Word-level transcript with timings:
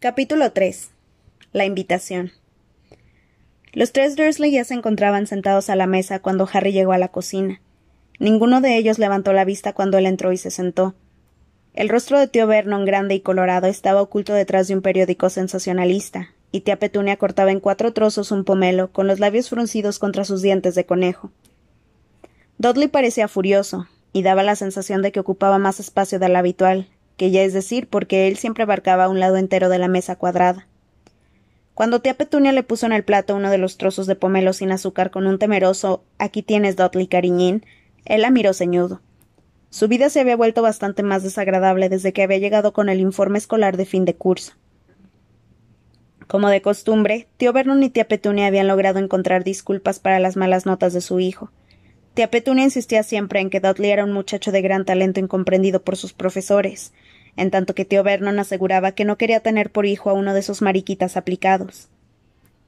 Capítulo 0.00 0.52
3. 0.52 0.90
La 1.52 1.64
invitación. 1.64 2.30
Los 3.72 3.90
tres 3.90 4.14
Dursley 4.14 4.52
ya 4.52 4.62
se 4.62 4.74
encontraban 4.74 5.26
sentados 5.26 5.70
a 5.70 5.74
la 5.74 5.88
mesa 5.88 6.20
cuando 6.20 6.48
Harry 6.52 6.70
llegó 6.70 6.92
a 6.92 6.98
la 6.98 7.08
cocina. 7.08 7.60
Ninguno 8.20 8.60
de 8.60 8.76
ellos 8.76 9.00
levantó 9.00 9.32
la 9.32 9.44
vista 9.44 9.72
cuando 9.72 9.98
él 9.98 10.06
entró 10.06 10.30
y 10.30 10.36
se 10.36 10.52
sentó. 10.52 10.94
El 11.74 11.88
rostro 11.88 12.16
de 12.16 12.28
tío 12.28 12.46
Vernon, 12.46 12.84
grande 12.84 13.16
y 13.16 13.20
colorado, 13.22 13.66
estaba 13.66 14.00
oculto 14.00 14.34
detrás 14.34 14.68
de 14.68 14.76
un 14.76 14.82
periódico 14.82 15.30
sensacionalista, 15.30 16.28
y 16.52 16.60
tía 16.60 16.78
Petunia 16.78 17.16
cortaba 17.16 17.50
en 17.50 17.58
cuatro 17.58 17.92
trozos 17.92 18.30
un 18.30 18.44
pomelo, 18.44 18.92
con 18.92 19.08
los 19.08 19.18
labios 19.18 19.48
fruncidos 19.48 19.98
contra 19.98 20.24
sus 20.24 20.42
dientes 20.42 20.76
de 20.76 20.86
conejo. 20.86 21.32
Dudley 22.58 22.86
parecía 22.86 23.26
furioso, 23.26 23.88
y 24.12 24.22
daba 24.22 24.44
la 24.44 24.54
sensación 24.54 25.02
de 25.02 25.10
que 25.10 25.18
ocupaba 25.18 25.58
más 25.58 25.80
espacio 25.80 26.20
del 26.20 26.36
habitual, 26.36 26.86
que 27.18 27.30
ya 27.30 27.42
es 27.42 27.52
decir, 27.52 27.88
porque 27.88 28.28
él 28.28 28.38
siempre 28.38 28.62
abarcaba 28.62 29.10
un 29.10 29.20
lado 29.20 29.36
entero 29.36 29.68
de 29.68 29.78
la 29.78 29.88
mesa 29.88 30.16
cuadrada. 30.16 30.66
Cuando 31.74 32.00
tía 32.00 32.14
Petunia 32.14 32.52
le 32.52 32.62
puso 32.62 32.86
en 32.86 32.92
el 32.92 33.04
plato 33.04 33.36
uno 33.36 33.50
de 33.50 33.58
los 33.58 33.76
trozos 33.76 34.06
de 34.06 34.14
pomelo 34.14 34.52
sin 34.52 34.72
azúcar 34.72 35.10
con 35.10 35.26
un 35.26 35.38
temeroso 35.38 36.02
Aquí 36.18 36.42
tienes, 36.42 36.76
Dudley, 36.76 37.08
cariñín, 37.08 37.66
él 38.04 38.22
la 38.22 38.30
miró 38.30 38.54
ceñudo. 38.54 39.02
Su 39.70 39.86
vida 39.86 40.08
se 40.08 40.20
había 40.20 40.36
vuelto 40.36 40.62
bastante 40.62 41.02
más 41.02 41.22
desagradable 41.22 41.88
desde 41.88 42.12
que 42.12 42.22
había 42.22 42.38
llegado 42.38 42.72
con 42.72 42.88
el 42.88 43.00
informe 43.00 43.38
escolar 43.38 43.76
de 43.76 43.84
fin 43.84 44.04
de 44.04 44.14
curso. 44.14 44.54
Como 46.26 46.48
de 46.48 46.62
costumbre, 46.62 47.26
tío 47.36 47.52
Vernon 47.52 47.82
y 47.82 47.90
tía 47.90 48.06
Petunia 48.06 48.46
habían 48.46 48.68
logrado 48.68 48.98
encontrar 48.98 49.44
disculpas 49.44 49.98
para 49.98 50.20
las 50.20 50.36
malas 50.36 50.66
notas 50.66 50.92
de 50.92 51.00
su 51.00 51.20
hijo. 51.20 51.50
Tía 52.14 52.30
Petunia 52.30 52.64
insistía 52.64 53.02
siempre 53.02 53.40
en 53.40 53.50
que 53.50 53.60
Dudley 53.60 53.90
era 53.90 54.04
un 54.04 54.12
muchacho 54.12 54.50
de 54.50 54.62
gran 54.62 54.84
talento 54.84 55.20
incomprendido 55.20 55.82
por 55.82 55.96
sus 55.96 56.12
profesores, 56.12 56.92
en 57.38 57.52
tanto 57.52 57.74
que 57.74 57.84
tío 57.84 58.02
Vernon 58.02 58.40
aseguraba 58.40 58.92
que 58.92 59.04
no 59.04 59.16
quería 59.16 59.40
tener 59.40 59.70
por 59.70 59.86
hijo 59.86 60.10
a 60.10 60.12
uno 60.12 60.34
de 60.34 60.40
esos 60.40 60.60
mariquitas 60.60 61.16
aplicados. 61.16 61.88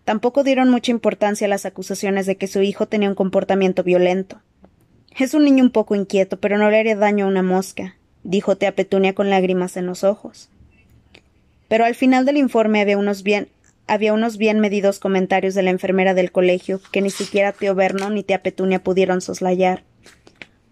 Tampoco 0.04 0.44
dieron 0.44 0.70
mucha 0.70 0.92
importancia 0.92 1.46
a 1.46 1.50
las 1.50 1.66
acusaciones 1.66 2.24
de 2.24 2.36
que 2.36 2.46
su 2.46 2.62
hijo 2.62 2.86
tenía 2.86 3.08
un 3.08 3.16
comportamiento 3.16 3.82
violento. 3.82 4.41
Es 5.18 5.34
un 5.34 5.44
niño 5.44 5.64
un 5.64 5.70
poco 5.70 5.96
inquieto, 5.96 6.38
pero 6.38 6.56
no 6.56 6.70
le 6.70 6.78
haría 6.78 6.94
daño 6.94 7.24
a 7.24 7.28
una 7.28 7.42
mosca, 7.42 7.96
dijo 8.22 8.56
tía 8.56 8.74
Petunia 8.76 9.12
con 9.12 9.28
lágrimas 9.28 9.76
en 9.76 9.86
los 9.86 10.04
ojos. 10.04 10.48
Pero 11.66 11.84
al 11.84 11.96
final 11.96 12.24
del 12.24 12.36
informe 12.36 12.80
había 12.80 12.96
unos 12.96 13.22
bien 13.24 13.48
había 13.88 14.12
unos 14.12 14.38
bien 14.38 14.60
medidos 14.60 15.00
comentarios 15.00 15.54
de 15.56 15.64
la 15.64 15.70
enfermera 15.70 16.14
del 16.14 16.30
colegio 16.30 16.80
que 16.92 17.02
ni 17.02 17.10
siquiera 17.10 17.50
tío 17.50 17.74
Vernon 17.74 18.14
ni 18.14 18.22
tía 18.22 18.41
Petunia 18.41 18.84
pudieron 18.84 19.20
soslayar. 19.20 19.82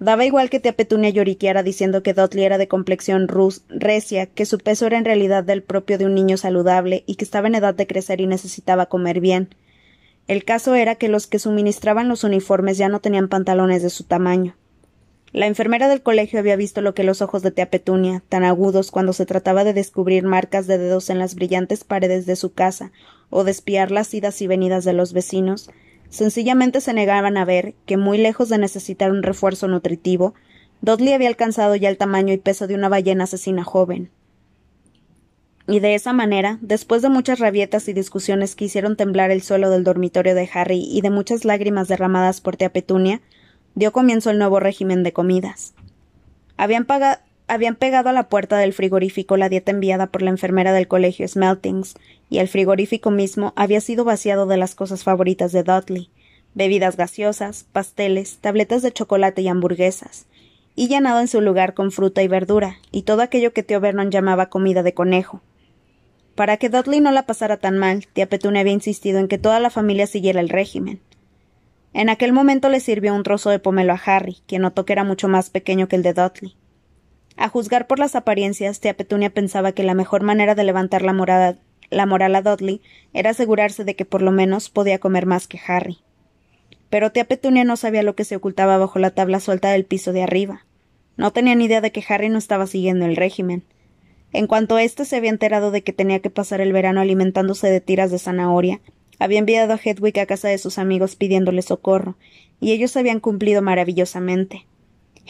Daba 0.00 0.24
igual 0.24 0.48
que 0.48 0.60
tía 0.60 0.74
Petunia 0.74 1.10
lloriqueara 1.10 1.64
diciendo 1.64 2.04
que 2.04 2.14
Dudley 2.14 2.44
era 2.44 2.56
de 2.56 2.68
complexión 2.68 3.26
rus, 3.26 3.62
recia, 3.68 4.26
que 4.26 4.46
su 4.46 4.58
peso 4.58 4.86
era 4.86 4.96
en 4.96 5.04
realidad 5.04 5.42
del 5.42 5.62
propio 5.62 5.98
de 5.98 6.06
un 6.06 6.14
niño 6.14 6.36
saludable 6.36 7.02
y 7.06 7.16
que 7.16 7.24
estaba 7.24 7.48
en 7.48 7.56
edad 7.56 7.74
de 7.74 7.88
crecer 7.88 8.20
y 8.20 8.28
necesitaba 8.28 8.86
comer 8.86 9.20
bien. 9.20 9.48
El 10.28 10.44
caso 10.44 10.74
era 10.76 10.94
que 10.94 11.08
los 11.08 11.26
que 11.26 11.40
suministraban 11.40 12.08
los 12.08 12.22
uniformes 12.22 12.78
ya 12.78 12.88
no 12.88 13.00
tenían 13.00 13.28
pantalones 13.28 13.82
de 13.82 13.90
su 13.90 14.04
tamaño. 14.04 14.54
La 15.32 15.46
enfermera 15.46 15.88
del 15.88 16.02
colegio 16.02 16.38
había 16.38 16.56
visto 16.56 16.80
lo 16.80 16.94
que 16.94 17.02
los 17.02 17.20
ojos 17.20 17.42
de 17.42 17.50
tía 17.50 17.68
Petunia, 17.68 18.22
tan 18.28 18.44
agudos 18.44 18.90
cuando 18.90 19.12
se 19.12 19.26
trataba 19.26 19.64
de 19.64 19.74
descubrir 19.74 20.22
marcas 20.22 20.66
de 20.66 20.78
dedos 20.78 21.10
en 21.10 21.18
las 21.18 21.34
brillantes 21.34 21.82
paredes 21.82 22.24
de 22.24 22.36
su 22.36 22.52
casa 22.52 22.92
o 23.30 23.42
de 23.42 23.50
espiar 23.50 23.90
las 23.90 24.14
idas 24.14 24.40
y 24.42 24.46
venidas 24.46 24.84
de 24.84 24.92
los 24.92 25.12
vecinos, 25.12 25.70
Sencillamente 26.10 26.80
se 26.80 26.94
negaban 26.94 27.36
a 27.36 27.44
ver 27.44 27.74
que, 27.86 27.96
muy 27.96 28.18
lejos 28.18 28.48
de 28.48 28.58
necesitar 28.58 29.10
un 29.10 29.22
refuerzo 29.22 29.68
nutritivo, 29.68 30.34
Dudley 30.80 31.12
había 31.12 31.28
alcanzado 31.28 31.76
ya 31.76 31.88
el 31.88 31.98
tamaño 31.98 32.32
y 32.32 32.38
peso 32.38 32.66
de 32.66 32.74
una 32.74 32.88
ballena 32.88 33.24
asesina 33.24 33.64
joven. 33.64 34.10
Y 35.66 35.80
de 35.80 35.94
esa 35.94 36.14
manera, 36.14 36.58
después 36.62 37.02
de 37.02 37.10
muchas 37.10 37.40
rabietas 37.40 37.88
y 37.88 37.92
discusiones 37.92 38.54
que 38.54 38.64
hicieron 38.64 38.96
temblar 38.96 39.30
el 39.30 39.42
suelo 39.42 39.68
del 39.68 39.84
dormitorio 39.84 40.34
de 40.34 40.48
Harry 40.54 40.82
y 40.90 41.02
de 41.02 41.10
muchas 41.10 41.44
lágrimas 41.44 41.88
derramadas 41.88 42.40
por 42.40 42.56
tía 42.56 42.72
Petunia, 42.72 43.20
dio 43.74 43.92
comienzo 43.92 44.30
el 44.30 44.38
nuevo 44.38 44.60
régimen 44.60 45.02
de 45.02 45.12
comidas. 45.12 45.74
Habían, 46.56 46.86
habían 47.48 47.74
pegado 47.74 48.08
a 48.10 48.12
la 48.12 48.28
puerta 48.28 48.58
del 48.58 48.72
frigorífico 48.72 49.36
la 49.36 49.48
dieta 49.48 49.72
enviada 49.72 50.06
por 50.06 50.22
la 50.22 50.30
enfermera 50.30 50.72
del 50.72 50.88
colegio 50.88 51.26
Smeltings, 51.26 51.94
y 52.30 52.38
el 52.38 52.48
frigorífico 52.48 53.10
mismo 53.10 53.52
había 53.56 53.80
sido 53.80 54.04
vaciado 54.04 54.46
de 54.46 54.58
las 54.58 54.74
cosas 54.74 55.02
favoritas 55.02 55.52
de 55.52 55.62
Dudley 55.62 56.10
bebidas 56.58 56.96
gaseosas, 56.96 57.64
pasteles, 57.72 58.38
tabletas 58.38 58.82
de 58.82 58.92
chocolate 58.92 59.42
y 59.42 59.48
hamburguesas, 59.48 60.26
y 60.74 60.88
llenado 60.88 61.20
en 61.20 61.28
su 61.28 61.40
lugar 61.40 61.74
con 61.74 61.92
fruta 61.92 62.22
y 62.22 62.28
verdura, 62.28 62.76
y 62.90 63.02
todo 63.02 63.22
aquello 63.22 63.52
que 63.52 63.62
tío 63.62 63.80
Vernon 63.80 64.10
llamaba 64.10 64.48
comida 64.48 64.82
de 64.82 64.94
conejo. 64.94 65.40
Para 66.34 66.56
que 66.56 66.68
Dudley 66.68 67.00
no 67.00 67.10
la 67.12 67.26
pasara 67.26 67.56
tan 67.56 67.78
mal, 67.78 68.06
tía 68.12 68.28
Petunia 68.28 68.60
había 68.60 68.72
insistido 68.72 69.18
en 69.18 69.28
que 69.28 69.38
toda 69.38 69.60
la 69.60 69.70
familia 69.70 70.06
siguiera 70.06 70.40
el 70.40 70.48
régimen. 70.48 71.00
En 71.94 72.10
aquel 72.10 72.32
momento 72.32 72.68
le 72.68 72.80
sirvió 72.80 73.14
un 73.14 73.22
trozo 73.22 73.50
de 73.50 73.58
pomelo 73.58 73.92
a 73.92 74.00
Harry, 74.04 74.38
quien 74.46 74.62
notó 74.62 74.84
que 74.84 74.92
era 74.92 75.04
mucho 75.04 75.26
más 75.28 75.50
pequeño 75.50 75.88
que 75.88 75.96
el 75.96 76.02
de 76.02 76.12
Dudley. 76.12 76.54
A 77.38 77.48
juzgar 77.48 77.86
por 77.86 78.00
las 78.00 78.16
apariencias, 78.16 78.80
tía 78.80 78.96
Petunia 78.96 79.30
pensaba 79.30 79.70
que 79.70 79.84
la 79.84 79.94
mejor 79.94 80.24
manera 80.24 80.56
de 80.56 80.64
levantar 80.64 81.02
la, 81.02 81.12
morada, 81.12 81.56
la 81.88 82.04
moral 82.04 82.34
a 82.34 82.42
Dudley 82.42 82.82
era 83.14 83.30
asegurarse 83.30 83.84
de 83.84 83.94
que 83.94 84.04
por 84.04 84.22
lo 84.22 84.32
menos 84.32 84.70
podía 84.70 84.98
comer 84.98 85.24
más 85.24 85.46
que 85.46 85.60
Harry. 85.64 85.98
Pero 86.90 87.12
tía 87.12 87.26
Petunia 87.26 87.62
no 87.62 87.76
sabía 87.76 88.02
lo 88.02 88.16
que 88.16 88.24
se 88.24 88.34
ocultaba 88.34 88.76
bajo 88.76 88.98
la 88.98 89.12
tabla 89.12 89.38
suelta 89.38 89.70
del 89.70 89.84
piso 89.84 90.12
de 90.12 90.24
arriba. 90.24 90.66
No 91.16 91.32
tenía 91.32 91.54
ni 91.54 91.66
idea 91.66 91.80
de 91.80 91.92
que 91.92 92.02
Harry 92.08 92.28
no 92.28 92.38
estaba 92.38 92.66
siguiendo 92.66 93.06
el 93.06 93.14
régimen. 93.14 93.62
En 94.32 94.48
cuanto 94.48 94.76
éste 94.76 95.04
se 95.04 95.14
había 95.14 95.30
enterado 95.30 95.70
de 95.70 95.82
que 95.82 95.92
tenía 95.92 96.18
que 96.18 96.30
pasar 96.30 96.60
el 96.60 96.72
verano 96.72 97.00
alimentándose 97.00 97.70
de 97.70 97.80
tiras 97.80 98.10
de 98.10 98.18
zanahoria, 98.18 98.80
había 99.20 99.38
enviado 99.38 99.74
a 99.74 99.80
Hedwig 99.82 100.18
a 100.18 100.26
casa 100.26 100.48
de 100.48 100.58
sus 100.58 100.76
amigos 100.76 101.14
pidiéndole 101.14 101.62
socorro, 101.62 102.16
y 102.60 102.72
ellos 102.72 102.96
habían 102.96 103.20
cumplido 103.20 103.62
maravillosamente. 103.62 104.66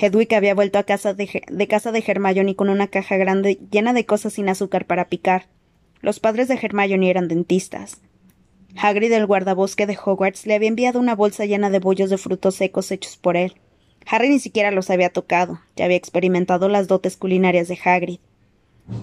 Hedwig 0.00 0.32
había 0.34 0.54
vuelto 0.54 0.78
a 0.78 0.84
casa 0.84 1.12
de, 1.14 1.42
de 1.50 1.66
casa 1.66 1.90
de 1.90 2.04
Hermione 2.06 2.54
con 2.54 2.68
una 2.68 2.86
caja 2.86 3.16
grande 3.16 3.58
llena 3.70 3.92
de 3.92 4.06
cosas 4.06 4.34
sin 4.34 4.48
azúcar 4.48 4.86
para 4.86 5.08
picar, 5.08 5.46
los 6.00 6.20
padres 6.20 6.46
de 6.48 6.54
Hermione 6.54 7.10
eran 7.10 7.26
dentistas. 7.26 8.00
Hagrid, 8.76 9.12
el 9.12 9.26
guardabosque 9.26 9.86
de 9.86 9.98
Hogwarts, 10.02 10.46
le 10.46 10.54
había 10.54 10.68
enviado 10.68 11.00
una 11.00 11.16
bolsa 11.16 11.46
llena 11.46 11.70
de 11.70 11.80
bollos 11.80 12.10
de 12.10 12.18
frutos 12.18 12.54
secos 12.54 12.92
hechos 12.92 13.16
por 13.16 13.36
él. 13.36 13.54
Harry 14.06 14.28
ni 14.28 14.38
siquiera 14.38 14.70
los 14.70 14.90
había 14.90 15.10
tocado, 15.10 15.60
ya 15.74 15.86
había 15.86 15.96
experimentado 15.96 16.68
las 16.68 16.86
dotes 16.86 17.16
culinarias 17.16 17.66
de 17.66 17.78
Hagrid. 17.82 18.20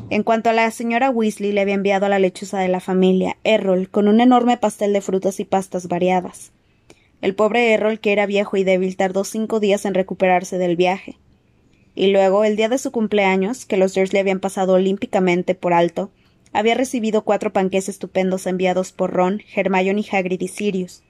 En 0.10 0.24
cuanto 0.24 0.50
a 0.50 0.54
la 0.54 0.72
señora 0.72 1.10
Weasley, 1.10 1.52
le 1.52 1.62
había 1.62 1.76
enviado 1.76 2.06
a 2.06 2.10
la 2.10 2.20
lechuza 2.20 2.60
de 2.60 2.70
la 2.70 2.80
familia, 2.80 3.38
Errol, 3.44 3.90
con 3.90 4.08
un 4.08 4.22
enorme 4.22 4.58
pastel 4.58 4.94
de 4.94 5.02
frutas 5.02 5.40
y 5.40 5.46
pastas 5.46 5.88
variadas. 5.88 6.54
El 7.22 7.36
pobre 7.36 7.74
Errol, 7.74 8.00
que 8.00 8.12
era 8.12 8.26
viejo 8.26 8.58
y 8.58 8.64
débil, 8.64 8.96
tardó 8.98 9.24
cinco 9.24 9.60
días 9.60 9.86
en 9.86 9.94
recuperarse 9.94 10.58
del 10.58 10.76
viaje. 10.76 11.18
Y 11.96 12.08
luego, 12.08 12.44
el 12.44 12.56
día 12.56 12.70
de 12.70 12.78
su 12.78 12.92
cumpleaños, 12.92 13.66
que 13.66 13.78
los 13.78 13.94
Dursley 13.94 14.20
habían 14.20 14.40
pasado 14.40 14.74
olímpicamente 14.74 15.56
por 15.56 15.74
alto, 15.74 16.12
había 16.52 16.76
recibido 16.76 17.24
cuatro 17.24 17.52
panques 17.52 17.90
estupendos 17.90 18.48
enviados 18.48 18.92
por 18.92 19.12
Ron, 19.12 19.42
Hermione, 19.56 20.06
Hagrid 20.12 20.42
y 20.42 20.48
Sirius. 20.48 21.04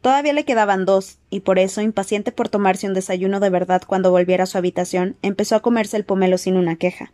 Todavía 0.00 0.34
le 0.34 0.44
quedaban 0.44 0.84
dos, 0.84 1.18
y 1.30 1.40
por 1.40 1.58
eso, 1.58 1.80
impaciente 1.80 2.32
por 2.32 2.50
tomarse 2.50 2.86
un 2.86 2.92
desayuno 2.92 3.40
de 3.40 3.48
verdad 3.48 3.82
cuando 3.86 4.10
volviera 4.10 4.44
a 4.44 4.46
su 4.46 4.58
habitación, 4.58 5.16
empezó 5.22 5.56
a 5.56 5.62
comerse 5.62 5.96
el 5.96 6.04
pomelo 6.04 6.36
sin 6.36 6.56
una 6.56 6.76
queja. 6.76 7.12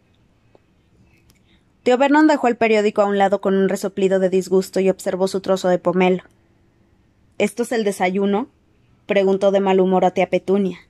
Tío 1.84 1.96
Vernon 1.96 2.26
dejó 2.26 2.48
el 2.48 2.56
periódico 2.56 3.02
a 3.02 3.06
un 3.06 3.18
lado 3.18 3.40
con 3.40 3.54
un 3.54 3.68
resoplido 3.68 4.18
de 4.18 4.28
disgusto 4.28 4.80
y 4.80 4.90
observó 4.90 5.28
su 5.28 5.40
trozo 5.40 5.68
de 5.68 5.78
pomelo. 5.78 6.24
¿Esto 7.40 7.62
es 7.62 7.72
el 7.72 7.84
desayuno? 7.84 8.48
preguntó 9.06 9.50
de 9.50 9.60
mal 9.60 9.80
humor 9.80 10.04
a 10.04 10.10
tía 10.10 10.28
Petunia. 10.28 10.80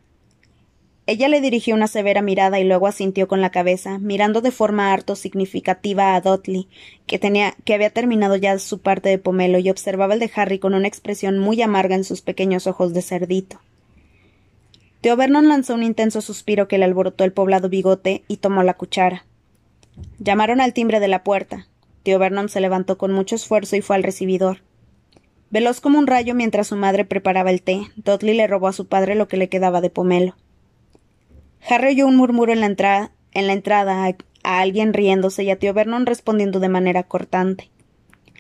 Ella 1.07 1.29
le 1.29 1.41
dirigió 1.41 1.77
una 1.77 1.87
severa 1.87 2.23
mirada 2.23 2.59
y 2.59 2.65
luego 2.65 2.89
asintió 2.89 3.29
con 3.29 3.41
la 3.41 3.51
cabeza, 3.51 4.01
mirando 4.01 4.41
de 4.41 4.51
forma 4.51 4.93
harto 4.93 5.15
significativa 5.15 6.17
a 6.17 6.21
Dudley, 6.21 6.67
que 7.07 7.21
tenía, 7.21 7.55
que 7.65 7.75
había 7.75 7.91
terminado 7.91 8.35
ya 8.35 8.59
su 8.59 8.81
parte 8.81 9.11
de 9.11 9.19
pomelo 9.19 9.61
y 9.61 9.71
observaba 9.71 10.15
el 10.15 10.19
de 10.19 10.33
Harry 10.35 10.59
con 10.59 10.75
una 10.75 10.89
expresión 10.89 11.39
muy 11.39 11.63
amarga 11.63 11.95
en 11.95 12.03
sus 12.03 12.21
pequeños 12.21 12.67
ojos 12.67 12.95
de 12.95 13.03
cerdito. 13.03 13.61
Theo 15.03 15.15
Vernon 15.15 15.47
lanzó 15.47 15.75
un 15.75 15.85
intenso 15.85 16.21
suspiro 16.21 16.67
que 16.67 16.79
le 16.79 16.85
alborotó 16.85 17.23
el 17.23 17.33
poblado 17.33 17.69
bigote 17.69 18.25
y 18.27 18.39
tomó 18.39 18.65
la 18.65 18.75
cuchara. 18.75 19.25
Llamaron 20.19 20.61
al 20.61 20.75
timbre 20.75 20.99
de 20.99 21.07
la 21.07 21.23
puerta. 21.23 21.69
Theo 22.03 22.19
Vernon 22.19 22.49
se 22.49 22.61
levantó 22.61 22.99
con 22.99 23.13
mucho 23.13 23.37
esfuerzo 23.37 23.77
y 23.77 23.83
fue 23.83 23.95
al 23.95 24.03
recibidor. 24.03 24.63
Veloz 25.51 25.81
como 25.81 25.99
un 25.99 26.07
rayo 26.07 26.35
mientras 26.35 26.69
su 26.69 26.77
madre 26.77 27.05
preparaba 27.05 27.51
el 27.51 27.61
té, 27.61 27.83
Dudley 27.97 28.37
le 28.37 28.47
robó 28.47 28.69
a 28.69 28.73
su 28.73 28.87
padre 28.87 29.17
lo 29.17 29.27
que 29.27 29.37
le 29.37 29.49
quedaba 29.49 29.81
de 29.81 29.91
pomelo. 29.91 30.37
Harry 31.69 31.89
oyó 31.89 32.07
un 32.07 32.17
murmuro 32.17 32.53
en 32.53 32.61
la 32.61 32.67
entrada, 32.67 33.11
en 33.33 33.49
la 33.49 33.53
entrada 33.53 34.07
a, 34.07 34.61
alguien 34.61 34.95
riéndose 34.95 35.43
y 35.43 35.51
a 35.51 35.59
tío 35.59 35.75
Vernon 35.75 36.07
respondiendo 36.07 36.61
de 36.61 36.69
manera 36.69 37.03
cortante. 37.03 37.71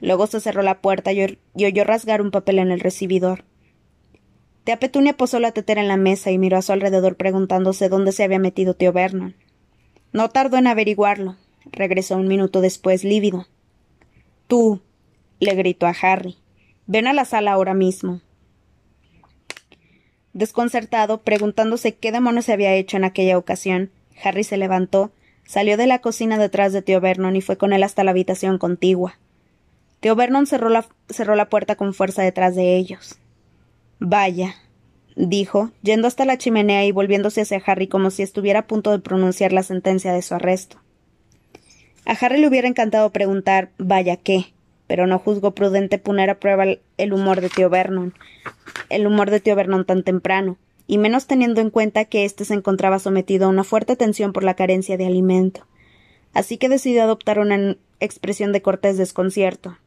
Luego 0.01 0.27
se 0.29 0.41
cerró 0.41 0.63
la 0.63 0.81
puerta 0.81 1.13
y, 1.13 1.39
oyó 1.65 1.85
rasgar 1.85 2.23
un 2.23 2.31
papel 2.31 2.61
en 2.61 2.71
el 2.71 2.81
recibidor. 2.81 3.45
Tía 4.65 4.79
Petunia 4.79 5.17
posó 5.17 5.41
la 5.41 5.53
tetera 5.53 5.81
en 5.81 5.89
la 5.89 5.97
mesa 5.97 6.31
y 6.31 6.39
miró 6.39 6.59
a 6.59 6.63
su 6.63 6.73
alrededor 6.73 7.17
preguntándose 7.17 7.89
dónde 7.89 8.13
se 8.13 8.23
había 8.23 8.39
metido 8.39 8.75
tío 8.75 8.93
Vernon. 8.93 9.35
No 10.13 10.29
tardó 10.31 10.57
en 10.57 10.67
averiguarlo. 10.67 11.37
Regresó 11.73 12.17
un 12.17 12.29
minuto 12.29 12.61
después 12.61 13.05
lívido. 13.05 13.47
Tú, 14.47 14.81
le 15.39 15.55
gritó 15.55 15.87
a 15.87 15.95
Harry. 16.03 16.40
Ven 16.93 17.07
a 17.07 17.13
la 17.13 17.25
sala 17.25 17.53
ahora 17.53 17.73
mismo. 17.73 18.21
Desconcertado, 20.33 21.19
preguntándose 21.19 21.95
qué 21.95 22.11
demonios 22.11 22.47
se 22.47 22.53
había 22.53 22.75
hecho 22.75 22.97
en 22.97 23.05
aquella 23.05 23.39
ocasión, 23.39 23.93
Harry 24.25 24.43
se 24.43 24.57
levantó, 24.57 25.13
salió 25.47 25.77
de 25.77 25.87
la 25.87 26.01
cocina 26.01 26.37
detrás 26.37 26.73
de 26.73 26.83
tío 26.83 27.01
Vernon 27.01 27.37
y 27.37 27.43
fue 27.43 27.57
con 27.57 27.73
él 27.73 27.85
hasta 27.85 28.03
la 28.03 28.11
habitación 28.11 28.59
contigua. 28.59 29.21
Tío 30.01 30.17
Vernon 30.17 30.49
cerró 30.49 30.69
cerró 31.09 31.37
la 31.37 31.49
puerta 31.49 31.77
con 31.77 31.95
fuerza 31.95 32.23
detrás 32.23 32.57
de 32.57 32.77
ellos. 32.77 33.21
Vaya, 34.01 34.57
dijo, 35.15 35.71
yendo 35.83 36.09
hasta 36.09 36.25
la 36.25 36.39
chimenea 36.39 36.85
y 36.87 36.91
volviéndose 36.91 37.43
hacia 37.43 37.63
Harry 37.65 37.87
como 37.87 38.11
si 38.11 38.25
estuviera 38.25 38.59
a 38.59 38.67
punto 38.67 38.91
de 38.91 38.99
pronunciar 38.99 39.53
la 39.53 39.63
sentencia 39.63 40.13
de 40.13 40.23
su 40.23 40.35
arresto. 40.35 40.81
A 42.05 42.15
Harry 42.15 42.41
le 42.41 42.49
hubiera 42.49 42.67
encantado 42.67 43.11
preguntar 43.11 43.71
vaya 43.79 44.17
qué, 44.17 44.53
pero 44.91 45.07
no 45.07 45.21
juzgó 45.21 45.53
prudente 45.53 45.99
poner 45.99 46.31
a 46.31 46.41
prueba 46.41 46.65
el 46.97 47.13
humor 47.13 47.41
de 47.41 47.49
tío 47.49 47.71
Vernon, 47.71 48.13
el 48.89 49.07
humor 49.07 49.31
de 49.31 49.39
tío 49.39 49.55
Vernon 49.55 49.85
tan 49.85 50.03
temprano, 50.03 50.59
y 50.89 50.99
menos 50.99 51.29
teniendo 51.29 51.61
en 51.61 51.71
cuenta 51.71 52.07
que 52.07 52.25
éste 52.25 52.45
se 52.45 52.55
encontraba 52.55 52.99
sometido 52.99 53.47
a 53.47 53.51
una 53.51 53.63
fuerte 53.63 53.95
tensión 53.95 54.33
por 54.33 54.43
la 54.43 54.55
carencia 54.55 54.97
de 54.97 55.07
alimento. 55.07 55.65
Así 56.35 56.59
que 56.59 56.69
decidió 56.69 57.05
adoptar 57.05 57.39
una 57.39 57.77
expresión 58.01 58.53
de 58.53 58.63
cortés 58.63 58.99
desconcierto. 58.99 59.79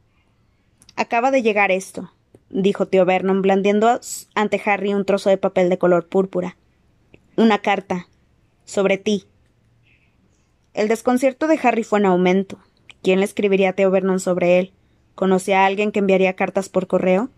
Acaba 0.96 1.30
de 1.30 1.42
llegar 1.42 1.70
esto, 1.70 2.10
dijo 2.48 2.88
tío 2.88 3.04
Vernon, 3.04 3.42
blandiendo 3.42 4.00
ante 4.34 4.62
Harry 4.64 4.94
un 4.94 5.04
trozo 5.04 5.28
de 5.28 5.36
papel 5.36 5.68
de 5.68 5.76
color 5.76 6.08
púrpura. 6.08 6.56
Una 7.36 7.58
carta. 7.58 8.08
Sobre 8.64 8.96
ti. 8.96 9.26
El 10.72 10.88
desconcierto 10.88 11.46
de 11.46 11.60
Harry 11.62 11.84
fue 11.84 11.98
en 11.98 12.06
aumento. 12.06 12.58
¿Quién 13.02 13.18
le 13.18 13.26
escribiría 13.26 13.68
a 13.68 13.72
Tío 13.74 13.90
Vernon 13.90 14.18
sobre 14.18 14.58
él? 14.58 14.72
¿Conocía 15.14 15.62
a 15.62 15.66
alguien 15.66 15.92
que 15.92 16.00
enviaría 16.00 16.34
cartas 16.34 16.68
por 16.68 16.86
correo? 16.86 17.30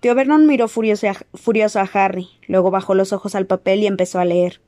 Tío 0.00 0.14
Vernon 0.14 0.46
miró 0.46 0.66
furioso 0.66 1.08
a, 1.08 1.14
furioso 1.34 1.78
a 1.78 1.88
Harry, 1.92 2.28
luego 2.48 2.70
bajó 2.70 2.94
los 2.94 3.12
ojos 3.12 3.34
al 3.34 3.46
papel 3.46 3.82
y 3.82 3.86
empezó 3.86 4.18
a 4.18 4.24
leer. 4.24 4.60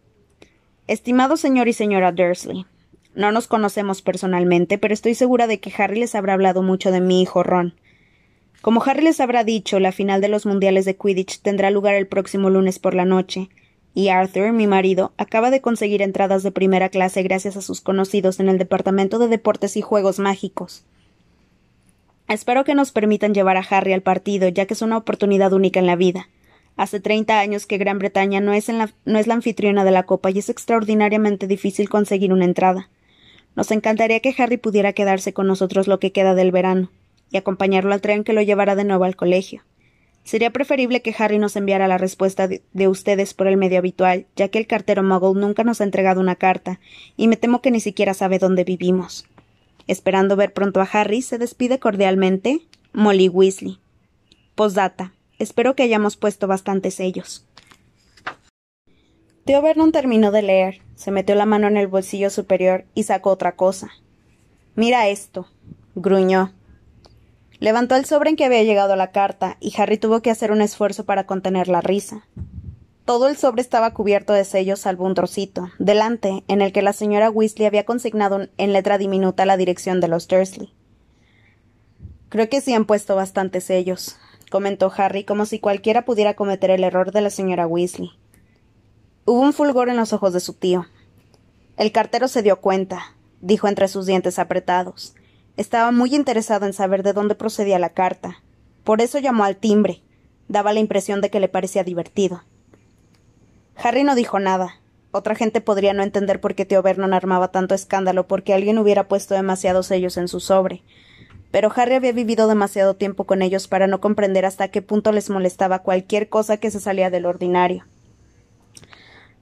Estimado 0.87 1.37
señor 1.37 1.69
y 1.69 1.73
señora 1.73 2.12
Dursley, 2.12 2.67
no 3.14 3.31
nos 3.31 3.46
conocemos 3.46 4.00
personalmente, 4.00 4.79
pero 4.79 4.94
estoy 4.94 5.14
segura 5.14 5.46
de 5.46 5.61
que 5.61 5.73
Harry 5.76 6.00
les 6.00 6.14
habrá 6.14 6.34
hablado 6.34 6.62
mucho 6.62 6.90
de 6.90 7.00
mi 7.00 7.20
hijo 7.20 7.43
Ron. 7.43 7.75
Como 8.62 8.82
Harry 8.84 9.02
les 9.02 9.20
habrá 9.20 9.43
dicho, 9.43 9.81
la 9.81 9.93
final 9.93 10.20
de 10.20 10.29
los 10.29 10.46
mundiales 10.46 10.84
de 10.84 10.96
Quidditch 10.96 11.40
tendrá 11.40 11.70
lugar 11.70 11.94
el 11.94 12.06
próximo 12.06 12.49
lunes 12.49 12.79
por 12.79 12.94
la 12.94 13.05
noche, 13.05 13.50
y 13.94 14.08
Arthur, 14.08 14.52
mi 14.52 14.67
marido, 14.67 15.12
acaba 15.19 15.50
de 15.50 15.61
conseguir 15.61 16.00
entradas 16.00 16.43
de 16.43 16.52
primera 16.52 16.88
clase 16.88 17.23
gracias 17.23 17.56
a 17.56 17.62
sus 17.62 17.81
conocidos 17.81 18.40
en 18.40 18.49
el 18.49 18.56
Departamento 18.56 19.19
de 19.19 19.29
Deportes 19.29 19.76
y 19.76 19.82
Juegos 19.82 20.19
Mágicos. 20.19 20.84
Espero 22.32 22.64
que 22.64 22.75
nos 22.75 22.93
permitan 22.93 23.34
llevar 23.34 23.58
a 23.58 23.67
Harry 23.69 23.93
al 23.93 24.00
partido, 24.00 24.49
ya 24.49 24.64
que 24.64 24.73
es 24.73 24.81
una 24.81 24.96
oportunidad 24.96 25.52
única 25.52 25.81
en 25.81 25.87
la 25.87 25.96
vida. 25.96 26.31
Hace 26.79 26.99
treinta 26.99 27.40
años 27.40 27.67
que 27.67 27.76
Gran 27.76 27.99
Bretaña 27.99 28.40
no 28.40 28.55
es, 28.55 28.69
la, 28.69 28.90
no 29.05 29.19
es 29.19 29.26
la 29.26 29.34
anfitriona 29.34 29.84
de 29.84 29.90
la 29.90 30.05
Copa 30.05 30.31
y 30.31 30.38
es 30.38 30.49
extraordinariamente 30.49 31.46
difícil 31.46 31.90
conseguir 31.90 32.32
una 32.32 32.46
entrada. 32.46 32.88
Nos 33.55 33.70
encantaría 33.70 34.20
que 34.20 34.34
Harry 34.38 34.56
pudiera 34.56 34.94
quedarse 34.94 35.34
con 35.34 35.46
nosotros 35.46 35.88
lo 35.88 36.00
que 36.00 36.12
queda 36.12 36.34
del 36.34 36.52
verano 36.52 36.90
y 37.31 37.37
acompañarlo 37.37 37.93
al 37.93 38.00
tren 38.00 38.25
que 38.25 38.32
lo 38.32 38.40
llevará 38.40 38.76
de 38.76 38.84
nuevo 38.84 39.05
al 39.05 39.14
colegio. 39.14 39.61
Sería 40.25 40.49
preferible 40.49 41.02
que 41.02 41.14
Harry 41.19 41.38
nos 41.38 41.56
enviara 41.56 41.87
la 41.87 41.99
respuesta 41.99 42.49
de, 42.49 42.62
de, 42.73 42.88
ustedes 42.88 43.34
por 43.34 43.46
el 43.46 43.58
medio 43.58 43.76
habitual, 43.76 44.25
ya 44.37 44.49
que 44.49 44.58
el 44.58 44.67
cartero 44.67 45.02
Muggle 45.02 45.38
nunca 45.38 45.64
nos 45.64 45.82
ha 45.82 45.84
entregado 45.84 46.19
una 46.19 46.37
carta, 46.37 46.81
y 47.14 47.29
me 47.29 47.37
temo 47.37 47.61
que 47.61 47.70
ni 47.70 47.81
siquiera 47.81 48.14
sabe 48.14 48.38
dónde 48.38 48.64
vivimos. 48.64 49.26
Esperando 49.87 50.37
ver 50.37 50.52
pronto 50.52 50.81
a 50.81 50.88
Harry, 50.93 51.23
se 51.23 51.38
despide 51.38 51.79
cordialmente 51.79 52.61
Molly 52.93 53.29
Weasley. 53.29 53.79
Postdata. 54.55 55.12
Espero 55.38 55.75
que 55.75 55.82
hayamos 55.82 56.17
puesto 56.17 56.46
bastantes 56.46 56.94
sellos. 56.94 57.46
Theo 59.44 59.61
Vernon 59.61 59.90
terminó 59.90 60.31
de 60.31 60.43
leer, 60.43 60.82
se 60.94 61.11
metió 61.11 61.34
la 61.34 61.46
mano 61.46 61.67
en 61.67 61.76
el 61.76 61.88
bolsillo 61.88 62.31
superior 62.31 62.84
y 62.94 63.02
sacó 63.02 63.31
otra 63.31 63.56
cosa. 63.56 63.90
Mira 64.76 65.08
esto, 65.08 65.49
gruñó. 65.96 66.52
Levantó 67.58 67.96
el 67.96 68.05
sobre 68.05 68.31
en 68.31 68.37
que 68.37 68.44
había 68.44 68.62
llegado 68.62 68.94
la 68.94 69.11
carta, 69.11 69.56
y 69.61 69.73
Harry 69.81 69.99
tuvo 69.99 70.23
que 70.23 70.31
hacer 70.31 70.52
un 70.52 70.61
esfuerzo 70.61 71.05
para 71.05 71.26
contener 71.26 71.69
la 71.69 71.81
risa. 71.81 72.26
Todo 73.04 73.28
el 73.28 73.37
sobre 73.37 73.62
estaba 73.62 73.94
cubierto 73.94 74.32
de 74.32 74.44
sellos 74.44 74.81
salvo 74.81 75.04
un 75.04 75.14
trocito, 75.14 75.70
delante, 75.81 76.44
en 76.46 76.62
el 76.62 76.72
que 76.72 76.82
la 76.82 76.93
señora 76.93 77.31
Weasley 77.31 77.66
había 77.66 77.84
consignado 77.84 78.46
en 78.58 78.72
letra 78.72 78.96
diminuta 78.96 79.44
la 79.44 79.56
dirección 79.56 80.00
de 80.00 80.06
los 80.06 80.28
Dursley. 80.28 80.72
Creo 82.28 82.49
que 82.49 82.60
sí 82.60 82.72
han 82.72 82.84
puesto 82.84 83.16
bastantes 83.16 83.64
sellos, 83.64 84.16
comentó 84.50 84.93
Harry, 84.96 85.25
como 85.25 85.46
si 85.46 85.58
cualquiera 85.58 86.04
pudiera 86.04 86.34
cometer 86.34 86.70
el 86.70 86.84
error 86.84 87.10
de 87.10 87.22
la 87.22 87.31
señora 87.31 87.66
Weasley. 87.66 88.12
Hubo 89.25 89.40
un 89.40 89.52
fulgor 89.52 89.88
en 89.88 89.96
los 89.96 90.12
ojos 90.12 90.32
de 90.32 90.40
su 90.40 90.55
tío. 90.55 90.87
El 91.76 91.90
cartero 91.90 92.28
se 92.28 92.43
dio 92.43 92.60
cuenta, 92.60 93.16
dijo 93.40 93.66
entre 93.66 93.88
sus 93.88 94.06
dientes 94.06 94.38
apretados. 94.38 95.14
Estaba 95.56 95.90
muy 95.90 96.14
interesado 96.14 96.66
en 96.66 96.72
saber 96.72 97.02
de 97.02 97.12
dónde 97.12 97.34
procedía 97.34 97.81
la 97.81 97.90
carta. 97.90 98.43
Por 98.84 99.00
eso 99.00 99.19
llamó 99.19 99.43
al 99.43 99.56
timbre. 99.56 100.02
Daba 100.46 100.72
la 100.72 100.81
impresión 100.81 101.20
de 101.20 101.31
que 101.31 101.40
le 101.40 101.48
parecía 101.48 101.82
divertido. 101.82 102.43
Harry 103.76 104.04
no 104.04 104.14
dijo 104.14 104.38
nada. 104.38 104.76
Otra 105.10 105.34
gente 105.34 105.60
podría 105.60 105.92
no 105.92 106.02
entender 106.02 106.40
por 106.40 106.54
qué 106.54 106.64
tío 106.64 106.82
Vernon 106.82 107.12
armaba 107.12 107.48
tanto 107.48 107.74
escándalo 107.74 108.26
porque 108.26 108.54
alguien 108.54 108.78
hubiera 108.78 109.08
puesto 109.08 109.34
demasiados 109.34 109.86
sellos 109.86 110.16
en 110.16 110.28
su 110.28 110.40
sobre. 110.40 110.82
Pero 111.50 111.70
Harry 111.76 111.94
había 111.94 112.12
vivido 112.12 112.48
demasiado 112.48 112.94
tiempo 112.94 113.24
con 113.24 113.42
ellos 113.42 113.69
para 113.69 113.86
no 113.86 114.00
comprender 114.00 114.46
hasta 114.46 114.69
qué 114.69 114.80
punto 114.80 115.12
les 115.12 115.28
molestaba 115.28 115.80
cualquier 115.80 116.30
cosa 116.30 116.56
que 116.56 116.70
se 116.70 116.80
salía 116.80 117.10
del 117.10 117.26
ordinario. 117.26 117.84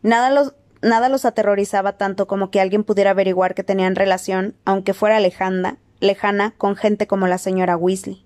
Nada 0.03 0.31
los, 0.31 0.55
nada 0.83 1.09
los 1.09 1.25
aterrorizaba 1.25 1.93
tanto 1.93 2.27
como 2.27 2.51
que 2.51 2.61
alguien 2.61 2.83
pudiera 2.83 3.11
averiguar 3.11 3.55
que 3.55 3.63
tenían 3.63 3.95
relación, 3.95 4.57
aunque 4.65 4.93
fuera 4.93 5.21
lejana, 5.21 5.77
lejana, 6.01 6.53
con 6.59 6.75
gente 6.75 7.07
como 7.07 7.29
la 7.29 7.39
señora 7.39 7.77
Weasley. 7.77 8.25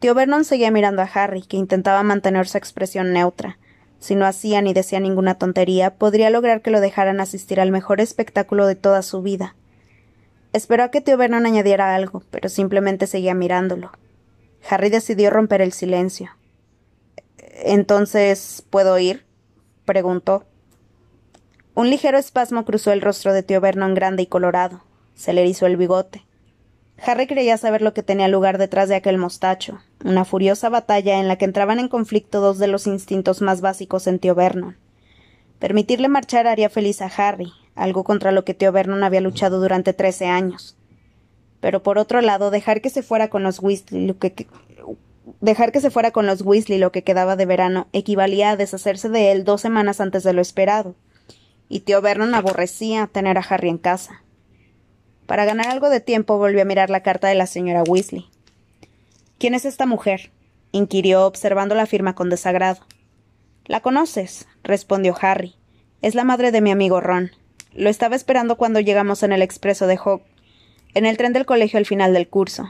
Tío 0.00 0.14
Vernon 0.14 0.44
seguía 0.44 0.70
mirando 0.70 1.00
a 1.00 1.06
Harry, 1.06 1.42
que 1.42 1.56
intentaba 1.56 2.02
mantener 2.02 2.48
su 2.48 2.58
expresión 2.58 3.12
neutra. 3.12 3.56
Si 4.02 4.16
no 4.16 4.26
hacía 4.26 4.60
ni 4.62 4.74
decía 4.74 4.98
ninguna 4.98 5.36
tontería, 5.36 5.94
podría 5.94 6.28
lograr 6.28 6.60
que 6.60 6.72
lo 6.72 6.80
dejaran 6.80 7.20
asistir 7.20 7.60
al 7.60 7.70
mejor 7.70 8.00
espectáculo 8.00 8.66
de 8.66 8.74
toda 8.74 9.00
su 9.00 9.22
vida. 9.22 9.54
Esperó 10.52 10.82
a 10.82 10.90
que 10.90 11.00
tío 11.00 11.16
Vernon 11.16 11.46
añadiera 11.46 11.94
algo, 11.94 12.24
pero 12.32 12.48
simplemente 12.48 13.06
seguía 13.06 13.32
mirándolo. 13.34 13.92
Harry 14.68 14.90
decidió 14.90 15.30
romper 15.30 15.62
el 15.62 15.72
silencio. 15.72 16.30
Entonces, 17.64 18.64
¿puedo 18.70 18.98
ir? 18.98 19.24
preguntó. 19.84 20.46
Un 21.76 21.88
ligero 21.88 22.18
espasmo 22.18 22.64
cruzó 22.64 22.90
el 22.90 23.02
rostro 23.02 23.32
de 23.32 23.44
tío 23.44 23.60
Vernon 23.60 23.94
grande 23.94 24.24
y 24.24 24.26
colorado. 24.26 24.82
Se 25.14 25.32
le 25.32 25.42
erizó 25.42 25.66
el 25.66 25.76
bigote. 25.76 26.26
Harry 27.04 27.26
creía 27.26 27.56
saber 27.56 27.82
lo 27.82 27.94
que 27.94 28.04
tenía 28.04 28.28
lugar 28.28 28.58
detrás 28.58 28.88
de 28.88 28.94
aquel 28.94 29.18
mostacho, 29.18 29.80
una 30.04 30.24
furiosa 30.24 30.68
batalla 30.68 31.18
en 31.18 31.26
la 31.26 31.36
que 31.36 31.44
entraban 31.44 31.80
en 31.80 31.88
conflicto 31.88 32.40
dos 32.40 32.58
de 32.58 32.68
los 32.68 32.86
instintos 32.86 33.42
más 33.42 33.60
básicos 33.60 34.06
en 34.06 34.20
tío 34.20 34.36
Vernon. 34.36 34.76
Permitirle 35.58 36.08
marchar 36.08 36.46
haría 36.46 36.70
feliz 36.70 37.02
a 37.02 37.06
Harry, 37.06 37.52
algo 37.74 38.04
contra 38.04 38.30
lo 38.30 38.44
que 38.44 38.54
tío 38.54 38.70
Vernon 38.70 39.02
había 39.02 39.20
luchado 39.20 39.60
durante 39.60 39.92
trece 39.92 40.26
años. 40.26 40.76
Pero 41.60 41.82
por 41.82 41.98
otro 41.98 42.20
lado, 42.20 42.50
dejar 42.50 42.80
que 42.80 42.90
se 42.90 43.02
fuera 43.02 43.28
con 43.28 43.42
los 43.42 43.60
Weasley 43.60 44.06
lo 44.06 44.18
que, 44.18 44.46
dejar 45.40 45.72
que 45.72 45.80
se 45.80 45.90
fuera 45.90 46.12
con 46.12 46.26
los 46.26 46.42
Weasley 46.42 46.78
lo 46.78 46.92
que 46.92 47.02
quedaba 47.02 47.34
de 47.34 47.46
verano 47.46 47.88
equivalía 47.92 48.50
a 48.50 48.56
deshacerse 48.56 49.08
de 49.08 49.32
él 49.32 49.44
dos 49.44 49.60
semanas 49.60 50.00
antes 50.00 50.22
de 50.22 50.32
lo 50.32 50.40
esperado. 50.40 50.94
Y 51.68 51.80
tío 51.80 52.00
Vernon 52.00 52.34
aborrecía 52.34 53.08
tener 53.08 53.38
a 53.38 53.46
Harry 53.48 53.70
en 53.70 53.78
casa. 53.78 54.21
Para 55.26 55.44
ganar 55.44 55.68
algo 55.68 55.90
de 55.90 56.00
tiempo 56.00 56.38
volvió 56.38 56.62
a 56.62 56.66
mirar 56.66 56.90
la 56.90 57.02
carta 57.02 57.28
de 57.28 57.34
la 57.34 57.46
señora 57.46 57.82
Weasley. 57.82 58.28
¿Quién 59.38 59.54
es 59.54 59.64
esta 59.64 59.86
mujer? 59.86 60.30
inquirió, 60.72 61.26
observando 61.26 61.74
la 61.74 61.86
firma 61.86 62.14
con 62.14 62.30
desagrado. 62.30 62.86
La 63.66 63.80
conoces, 63.80 64.46
respondió 64.62 65.14
Harry. 65.20 65.54
Es 66.00 66.14
la 66.14 66.24
madre 66.24 66.50
de 66.50 66.60
mi 66.60 66.70
amigo 66.70 67.00
Ron. 67.00 67.30
Lo 67.74 67.88
estaba 67.88 68.16
esperando 68.16 68.56
cuando 68.56 68.80
llegamos 68.80 69.22
en 69.22 69.32
el 69.32 69.42
expreso 69.42 69.86
de 69.86 69.98
Hog 70.02 70.22
en 70.94 71.06
el 71.06 71.16
tren 71.16 71.32
del 71.32 71.46
colegio 71.46 71.78
al 71.78 71.86
final 71.86 72.12
del 72.12 72.28
curso. 72.28 72.68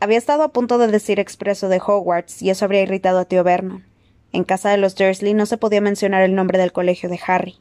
Había 0.00 0.18
estado 0.18 0.42
a 0.42 0.52
punto 0.52 0.78
de 0.78 0.88
decir 0.88 1.18
expreso 1.18 1.68
de 1.68 1.80
Hogwarts, 1.84 2.42
y 2.42 2.50
eso 2.50 2.64
habría 2.64 2.82
irritado 2.82 3.18
a 3.18 3.24
tío 3.24 3.42
Vernon. 3.44 3.84
En 4.32 4.44
casa 4.44 4.70
de 4.70 4.76
los 4.76 4.94
Dursley 4.94 5.34
no 5.34 5.46
se 5.46 5.56
podía 5.56 5.80
mencionar 5.80 6.22
el 6.22 6.34
nombre 6.34 6.58
del 6.58 6.72
colegio 6.72 7.08
de 7.08 7.18
Harry. 7.26 7.56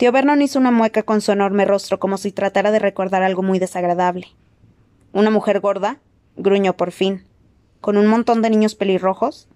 Tío 0.00 0.12
Vernon 0.12 0.40
hizo 0.40 0.58
una 0.58 0.70
mueca 0.70 1.02
con 1.02 1.20
su 1.20 1.30
enorme 1.30 1.66
rostro 1.66 2.00
como 2.00 2.16
si 2.16 2.32
tratara 2.32 2.70
de 2.70 2.78
recordar 2.78 3.22
algo 3.22 3.42
muy 3.42 3.58
desagradable. 3.58 4.28
¿Una 5.12 5.28
mujer 5.28 5.60
gorda? 5.60 6.00
gruñó 6.36 6.74
por 6.74 6.90
fin. 6.90 7.26
¿Con 7.82 7.98
un 7.98 8.06
montón 8.06 8.40
de 8.40 8.48
niños 8.48 8.74
pelirrojos? 8.74 9.46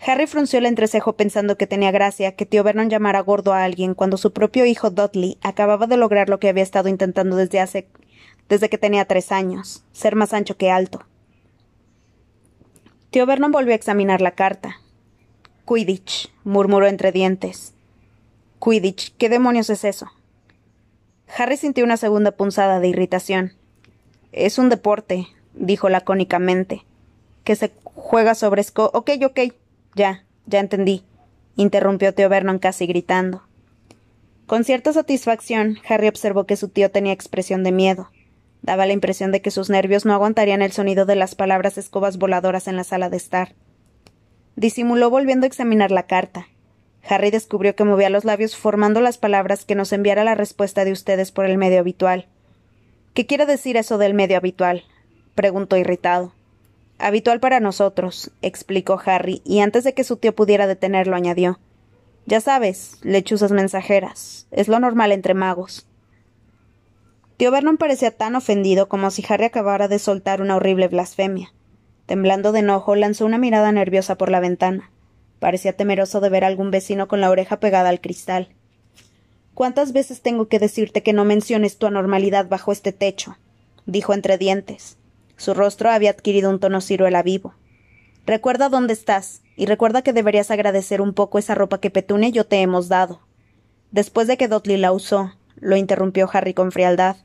Harry 0.00 0.26
frunció 0.26 0.58
el 0.58 0.64
entrecejo 0.64 1.16
pensando 1.16 1.58
que 1.58 1.66
tenía 1.66 1.90
gracia 1.90 2.34
que 2.34 2.46
tío 2.46 2.64
Vernon 2.64 2.88
llamara 2.88 3.20
gordo 3.20 3.52
a 3.52 3.62
alguien 3.62 3.92
cuando 3.92 4.16
su 4.16 4.32
propio 4.32 4.64
hijo 4.64 4.88
Dudley 4.88 5.36
acababa 5.42 5.86
de 5.86 5.98
lograr 5.98 6.30
lo 6.30 6.40
que 6.40 6.48
había 6.48 6.62
estado 6.62 6.88
intentando 6.88 7.36
desde 7.36 7.60
hace 7.60 7.88
desde 8.48 8.70
que 8.70 8.78
tenía 8.78 9.04
tres 9.04 9.32
años, 9.32 9.84
ser 9.92 10.16
más 10.16 10.32
ancho 10.32 10.56
que 10.56 10.70
alto. 10.70 11.04
Tío 13.10 13.26
Vernon 13.26 13.52
volvió 13.52 13.74
a 13.74 13.76
examinar 13.76 14.22
la 14.22 14.30
carta. 14.30 14.76
Quidditch, 15.66 16.32
murmuró 16.42 16.86
entre 16.86 17.12
dientes. 17.12 17.74
Quidditch, 18.62 19.14
¿qué 19.16 19.30
demonios 19.30 19.70
es 19.70 19.84
eso? 19.84 20.10
Harry 21.36 21.56
sintió 21.56 21.82
una 21.82 21.96
segunda 21.96 22.32
punzada 22.32 22.78
de 22.78 22.88
irritación. 22.88 23.54
Es 24.32 24.58
un 24.58 24.68
deporte, 24.68 25.28
dijo 25.54 25.88
lacónicamente, 25.88 26.84
que 27.42 27.56
se 27.56 27.72
juega 27.84 28.34
sobre 28.34 28.60
esco. 28.60 28.90
Ok, 28.92 29.12
ok, 29.24 29.40
ya, 29.94 30.24
ya 30.44 30.60
entendí, 30.60 31.04
interrumpió 31.56 32.12
Tío 32.14 32.28
Vernon 32.28 32.58
casi 32.58 32.86
gritando. 32.86 33.42
Con 34.46 34.64
cierta 34.64 34.92
satisfacción, 34.92 35.78
Harry 35.88 36.08
observó 36.08 36.44
que 36.44 36.56
su 36.56 36.68
tío 36.68 36.90
tenía 36.90 37.12
expresión 37.12 37.62
de 37.62 37.72
miedo. 37.72 38.10
Daba 38.62 38.84
la 38.84 38.92
impresión 38.92 39.32
de 39.32 39.40
que 39.40 39.50
sus 39.50 39.70
nervios 39.70 40.04
no 40.04 40.12
aguantarían 40.12 40.60
el 40.60 40.72
sonido 40.72 41.06
de 41.06 41.16
las 41.16 41.34
palabras 41.34 41.78
escobas 41.78 42.18
voladoras 42.18 42.68
en 42.68 42.76
la 42.76 42.84
sala 42.84 43.08
de 43.08 43.16
estar. 43.16 43.54
Disimuló 44.56 45.08
volviendo 45.08 45.46
a 45.46 45.48
examinar 45.48 45.92
la 45.92 46.06
carta. 46.06 46.48
Harry 47.08 47.30
descubrió 47.30 47.74
que 47.74 47.84
movía 47.84 48.10
los 48.10 48.24
labios 48.24 48.56
formando 48.56 49.00
las 49.00 49.18
palabras 49.18 49.64
que 49.64 49.74
nos 49.74 49.92
enviara 49.92 50.24
la 50.24 50.34
respuesta 50.34 50.84
de 50.84 50.92
ustedes 50.92 51.32
por 51.32 51.46
el 51.46 51.58
medio 51.58 51.80
habitual. 51.80 52.26
¿Qué 53.14 53.26
quiere 53.26 53.46
decir 53.46 53.76
eso 53.76 53.98
del 53.98 54.14
medio 54.14 54.36
habitual? 54.36 54.84
preguntó 55.34 55.76
irritado. 55.76 56.34
Habitual 56.98 57.40
para 57.40 57.60
nosotros, 57.60 58.30
explicó 58.42 59.00
Harry, 59.04 59.40
y 59.44 59.60
antes 59.60 59.84
de 59.84 59.94
que 59.94 60.04
su 60.04 60.18
tío 60.18 60.34
pudiera 60.34 60.66
detenerlo 60.66 61.16
añadió. 61.16 61.58
Ya 62.26 62.40
sabes, 62.40 62.98
lechuzas 63.02 63.50
mensajeras. 63.50 64.46
Es 64.50 64.68
lo 64.68 64.78
normal 64.78 65.10
entre 65.10 65.34
magos. 65.34 65.86
Tío 67.38 67.50
Vernon 67.50 67.78
parecía 67.78 68.10
tan 68.10 68.36
ofendido 68.36 68.88
como 68.88 69.10
si 69.10 69.24
Harry 69.26 69.46
acabara 69.46 69.88
de 69.88 69.98
soltar 69.98 70.42
una 70.42 70.56
horrible 70.56 70.88
blasfemia. 70.88 71.54
Temblando 72.04 72.52
de 72.52 72.58
enojo, 72.58 72.94
lanzó 72.96 73.24
una 73.24 73.38
mirada 73.38 73.72
nerviosa 73.72 74.16
por 74.16 74.30
la 74.30 74.40
ventana. 74.40 74.90
Parecía 75.40 75.72
temeroso 75.72 76.20
de 76.20 76.28
ver 76.28 76.44
a 76.44 76.46
algún 76.46 76.70
vecino 76.70 77.08
con 77.08 77.20
la 77.20 77.30
oreja 77.30 77.58
pegada 77.58 77.88
al 77.88 78.00
cristal. 78.00 78.50
¿Cuántas 79.54 79.92
veces 79.92 80.22
tengo 80.22 80.46
que 80.46 80.60
decirte 80.60 81.02
que 81.02 81.12
no 81.12 81.24
menciones 81.24 81.76
tu 81.78 81.86
anormalidad 81.86 82.48
bajo 82.48 82.70
este 82.70 82.92
techo? 82.92 83.36
dijo 83.86 84.14
entre 84.14 84.38
dientes. 84.38 84.96
Su 85.36 85.54
rostro 85.54 85.90
había 85.90 86.10
adquirido 86.10 86.50
un 86.50 86.60
tono 86.60 86.80
ciruela 86.80 87.22
vivo. 87.22 87.54
Recuerda 88.26 88.68
dónde 88.68 88.92
estás, 88.92 89.42
y 89.56 89.66
recuerda 89.66 90.02
que 90.02 90.12
deberías 90.12 90.50
agradecer 90.50 91.00
un 91.00 91.14
poco 91.14 91.38
esa 91.38 91.54
ropa 91.54 91.80
que 91.80 91.90
Petunia 91.90 92.28
y 92.28 92.32
yo 92.32 92.46
te 92.46 92.60
hemos 92.60 92.88
dado. 92.88 93.20
Después 93.90 94.28
de 94.28 94.36
que 94.36 94.48
Dudley 94.48 94.76
la 94.76 94.92
usó, 94.92 95.32
lo 95.56 95.76
interrumpió 95.76 96.28
Harry 96.32 96.54
con 96.54 96.70
frialdad. 96.72 97.16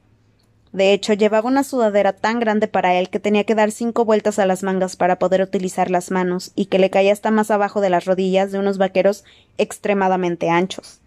De 0.76 0.92
hecho, 0.92 1.14
llevaba 1.14 1.48
una 1.48 1.64
sudadera 1.64 2.12
tan 2.12 2.42
grande 2.42 2.68
para 2.68 2.96
él 2.96 3.10
que 3.10 3.22
tenía 3.22 3.46
que 3.46 3.56
dar 3.56 3.72
cinco 3.72 4.04
vueltas 4.04 4.40
a 4.40 4.46
las 4.46 4.62
mangas 4.62 4.98
para 4.98 5.18
poder 5.20 5.42
utilizar 5.42 5.90
las 5.90 6.12
manos, 6.12 6.52
y 6.54 6.66
que 6.66 6.80
le 6.80 6.90
caía 6.90 7.14
hasta 7.14 7.32
más 7.32 7.50
abajo 7.50 7.80
de 7.80 7.90
las 7.90 8.04
rodillas 8.04 8.52
de 8.52 8.60
unos 8.60 8.78
vaqueros 8.78 9.24
extremadamente 9.58 10.50
anchos. 10.50 11.00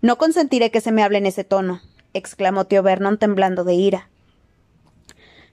No 0.00 0.16
consentiré 0.16 0.70
que 0.70 0.80
se 0.80 0.92
me 0.92 1.02
hable 1.02 1.18
en 1.18 1.26
ese 1.26 1.44
tono, 1.44 1.82
exclamó 2.14 2.64
tío 2.64 2.82
Vernon 2.82 3.18
temblando 3.18 3.64
de 3.64 3.74
ira. 3.74 4.08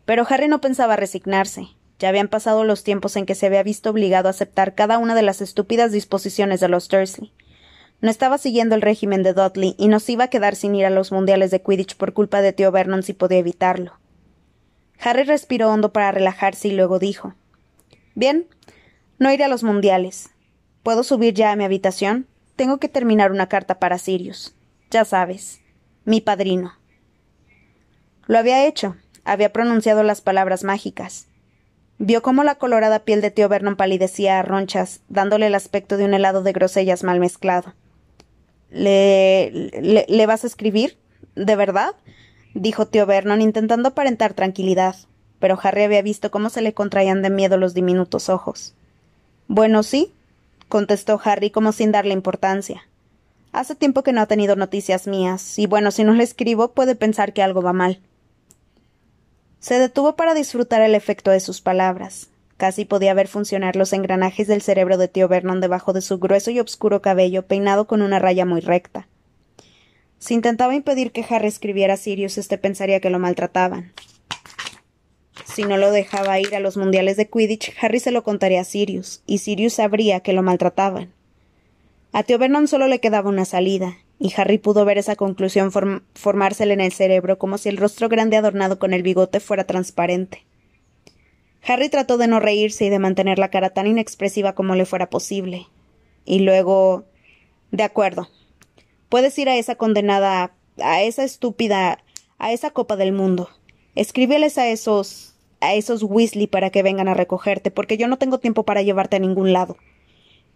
Pero 0.05 0.25
Harry 0.29 0.47
no 0.47 0.61
pensaba 0.61 0.95
resignarse. 0.95 1.67
Ya 1.99 2.07
habían 2.07 2.29
pasado 2.29 2.63
los 2.63 2.85
tiempos 2.85 3.17
en 3.17 3.25
que 3.25 3.35
se 3.35 3.47
había 3.47 3.61
visto 3.61 3.89
obligado 3.89 4.29
a 4.29 4.31
aceptar 4.31 4.73
cada 4.73 4.97
una 4.99 5.15
de 5.15 5.21
las 5.21 5.41
estúpidas 5.41 5.91
disposiciones 5.91 6.61
de 6.61 6.69
los 6.69 6.87
Dursley. 6.87 7.33
No 8.03 8.09
estaba 8.09 8.37
siguiendo 8.37 8.75
el 8.75 8.81
régimen 8.81 9.23
de 9.23 9.31
Dudley 9.31 9.75
y 9.77 9.87
nos 9.87 10.09
iba 10.09 10.25
a 10.25 10.27
quedar 10.27 10.57
sin 10.57 10.75
ir 10.75 10.85
a 10.85 10.89
los 10.89 11.13
mundiales 11.13 11.51
de 11.51 11.61
Quidditch 11.61 11.95
por 11.95 12.11
culpa 12.11 12.41
de 12.41 12.51
tío 12.51 12.69
Vernon 12.69 13.01
si 13.01 13.13
podía 13.13 13.37
evitarlo. 13.37 13.93
Harry 14.99 15.23
respiró 15.23 15.69
hondo 15.69 15.93
para 15.93 16.11
relajarse 16.11 16.67
y 16.67 16.71
luego 16.71 16.99
dijo 16.99 17.33
Bien, 18.13 18.45
no 19.19 19.31
iré 19.31 19.45
a 19.45 19.47
los 19.47 19.63
mundiales. 19.63 20.31
¿Puedo 20.83 21.03
subir 21.03 21.33
ya 21.33 21.53
a 21.53 21.55
mi 21.55 21.63
habitación? 21.63 22.27
Tengo 22.57 22.77
que 22.77 22.89
terminar 22.89 23.31
una 23.31 23.47
carta 23.47 23.79
para 23.79 23.97
Sirius. 23.97 24.53
Ya 24.91 25.05
sabes, 25.05 25.61
mi 26.03 26.19
padrino. 26.19 26.73
Lo 28.27 28.37
había 28.37 28.67
hecho. 28.67 28.97
Había 29.23 29.53
pronunciado 29.53 30.03
las 30.03 30.19
palabras 30.19 30.65
mágicas. 30.65 31.29
Vio 31.99 32.21
cómo 32.21 32.43
la 32.43 32.55
colorada 32.55 33.05
piel 33.05 33.21
de 33.21 33.31
tío 33.31 33.47
Vernon 33.47 33.77
palidecía 33.77 34.39
a 34.39 34.43
ronchas, 34.43 34.99
dándole 35.07 35.47
el 35.47 35.55
aspecto 35.55 35.95
de 35.95 36.03
un 36.03 36.13
helado 36.13 36.43
de 36.43 36.51
grosellas 36.51 37.05
mal 37.05 37.21
mezclado. 37.21 37.73
¿Le, 38.73 39.51
le, 40.07 40.25
vas 40.25 40.43
a 40.43 40.47
escribir? 40.47 40.97
¿De 41.35 41.55
verdad? 41.55 41.95
dijo 42.55 42.87
tío 42.87 43.05
Vernon, 43.05 43.41
intentando 43.41 43.89
aparentar 43.89 44.33
tranquilidad, 44.33 44.95
pero 45.39 45.59
Harry 45.61 45.83
había 45.83 46.01
visto 46.01 46.31
cómo 46.31 46.49
se 46.49 46.61
le 46.61 46.73
contraían 46.73 47.21
de 47.21 47.29
miedo 47.29 47.57
los 47.57 47.73
diminutos 47.75 48.29
ojos. 48.29 48.73
Bueno, 49.47 49.83
sí, 49.83 50.11
contestó 50.69 51.21
Harry 51.23 51.51
como 51.51 51.71
sin 51.71 51.91
darle 51.91 52.13
importancia. 52.13 52.87
Hace 53.51 53.75
tiempo 53.75 54.01
que 54.01 54.11
no 54.11 54.21
ha 54.21 54.25
tenido 54.25 54.55
noticias 54.55 55.05
mías, 55.05 55.59
y 55.59 55.67
bueno, 55.67 55.91
si 55.91 56.03
no 56.03 56.13
le 56.13 56.23
escribo 56.23 56.71
puede 56.71 56.95
pensar 56.95 57.33
que 57.33 57.43
algo 57.43 57.61
va 57.61 57.73
mal. 57.73 57.99
Se 59.59 59.77
detuvo 59.77 60.15
para 60.15 60.33
disfrutar 60.33 60.81
el 60.81 60.95
efecto 60.95 61.29
de 61.29 61.39
sus 61.39 61.61
palabras. 61.61 62.29
Casi 62.63 62.85
podía 62.85 63.13
ver 63.13 63.27
funcionar 63.27 63.75
los 63.75 63.91
engranajes 63.91 64.47
del 64.47 64.61
cerebro 64.61 64.95
de 64.95 65.09
tío 65.09 65.27
Vernon 65.27 65.59
debajo 65.59 65.91
de 65.91 65.99
su 65.99 66.17
grueso 66.17 66.49
y 66.49 66.61
oscuro 66.61 67.01
cabello 67.01 67.45
peinado 67.45 67.87
con 67.87 68.01
una 68.01 68.19
raya 68.19 68.45
muy 68.45 68.61
recta. 68.61 69.09
Si 70.17 70.33
intentaba 70.33 70.73
impedir 70.73 71.11
que 71.11 71.25
Harry 71.29 71.49
escribiera 71.49 71.95
a 71.95 71.97
Sirius, 71.97 72.37
éste 72.37 72.57
pensaría 72.57 73.01
que 73.01 73.09
lo 73.09 73.19
maltrataban. 73.19 73.91
Si 75.43 75.63
no 75.63 75.75
lo 75.75 75.91
dejaba 75.91 76.39
ir 76.39 76.55
a 76.55 76.61
los 76.61 76.77
mundiales 76.77 77.17
de 77.17 77.29
Quidditch, 77.29 77.73
Harry 77.81 77.99
se 77.99 78.11
lo 78.11 78.23
contaría 78.23 78.61
a 78.61 78.63
Sirius, 78.63 79.23
y 79.25 79.39
Sirius 79.39 79.73
sabría 79.73 80.21
que 80.21 80.31
lo 80.31 80.41
maltrataban. 80.41 81.11
A 82.13 82.23
tío 82.23 82.37
Vernon 82.37 82.69
solo 82.69 82.87
le 82.87 83.01
quedaba 83.01 83.29
una 83.29 83.43
salida, 83.43 83.97
y 84.19 84.31
Harry 84.37 84.57
pudo 84.57 84.85
ver 84.85 84.97
esa 84.97 85.17
conclusión 85.17 85.69
formársele 86.15 86.75
en 86.75 86.79
el 86.79 86.93
cerebro 86.93 87.37
como 87.37 87.57
si 87.57 87.67
el 87.67 87.75
rostro 87.75 88.07
grande 88.07 88.37
adornado 88.37 88.79
con 88.79 88.93
el 88.93 89.03
bigote 89.03 89.41
fuera 89.41 89.65
transparente. 89.65 90.45
Harry 91.65 91.89
trató 91.89 92.17
de 92.17 92.27
no 92.27 92.39
reírse 92.39 92.85
y 92.85 92.89
de 92.89 92.99
mantener 92.99 93.39
la 93.39 93.49
cara 93.49 93.69
tan 93.69 93.87
inexpresiva 93.87 94.53
como 94.53 94.75
le 94.75 94.85
fuera 94.85 95.09
posible. 95.09 95.67
Y 96.25 96.39
luego. 96.39 97.05
De 97.71 97.83
acuerdo. 97.83 98.29
Puedes 99.09 99.37
ir 99.39 99.49
a 99.49 99.55
esa 99.55 99.75
condenada. 99.75 100.53
a 100.81 101.01
esa 101.03 101.23
estúpida. 101.23 102.03
a 102.37 102.51
esa 102.51 102.71
copa 102.71 102.95
del 102.95 103.13
mundo. 103.13 103.49
Escríbeles 103.95 104.57
a 104.57 104.67
esos. 104.67 105.35
a 105.61 105.73
esos 105.73 106.03
Weasley 106.03 106.47
para 106.47 106.69
que 106.69 106.83
vengan 106.83 107.07
a 107.07 107.13
recogerte, 107.13 107.71
porque 107.71 107.97
yo 107.97 108.07
no 108.07 108.17
tengo 108.17 108.39
tiempo 108.39 108.63
para 108.63 108.81
llevarte 108.81 109.15
a 109.15 109.19
ningún 109.19 109.53
lado. 109.53 109.77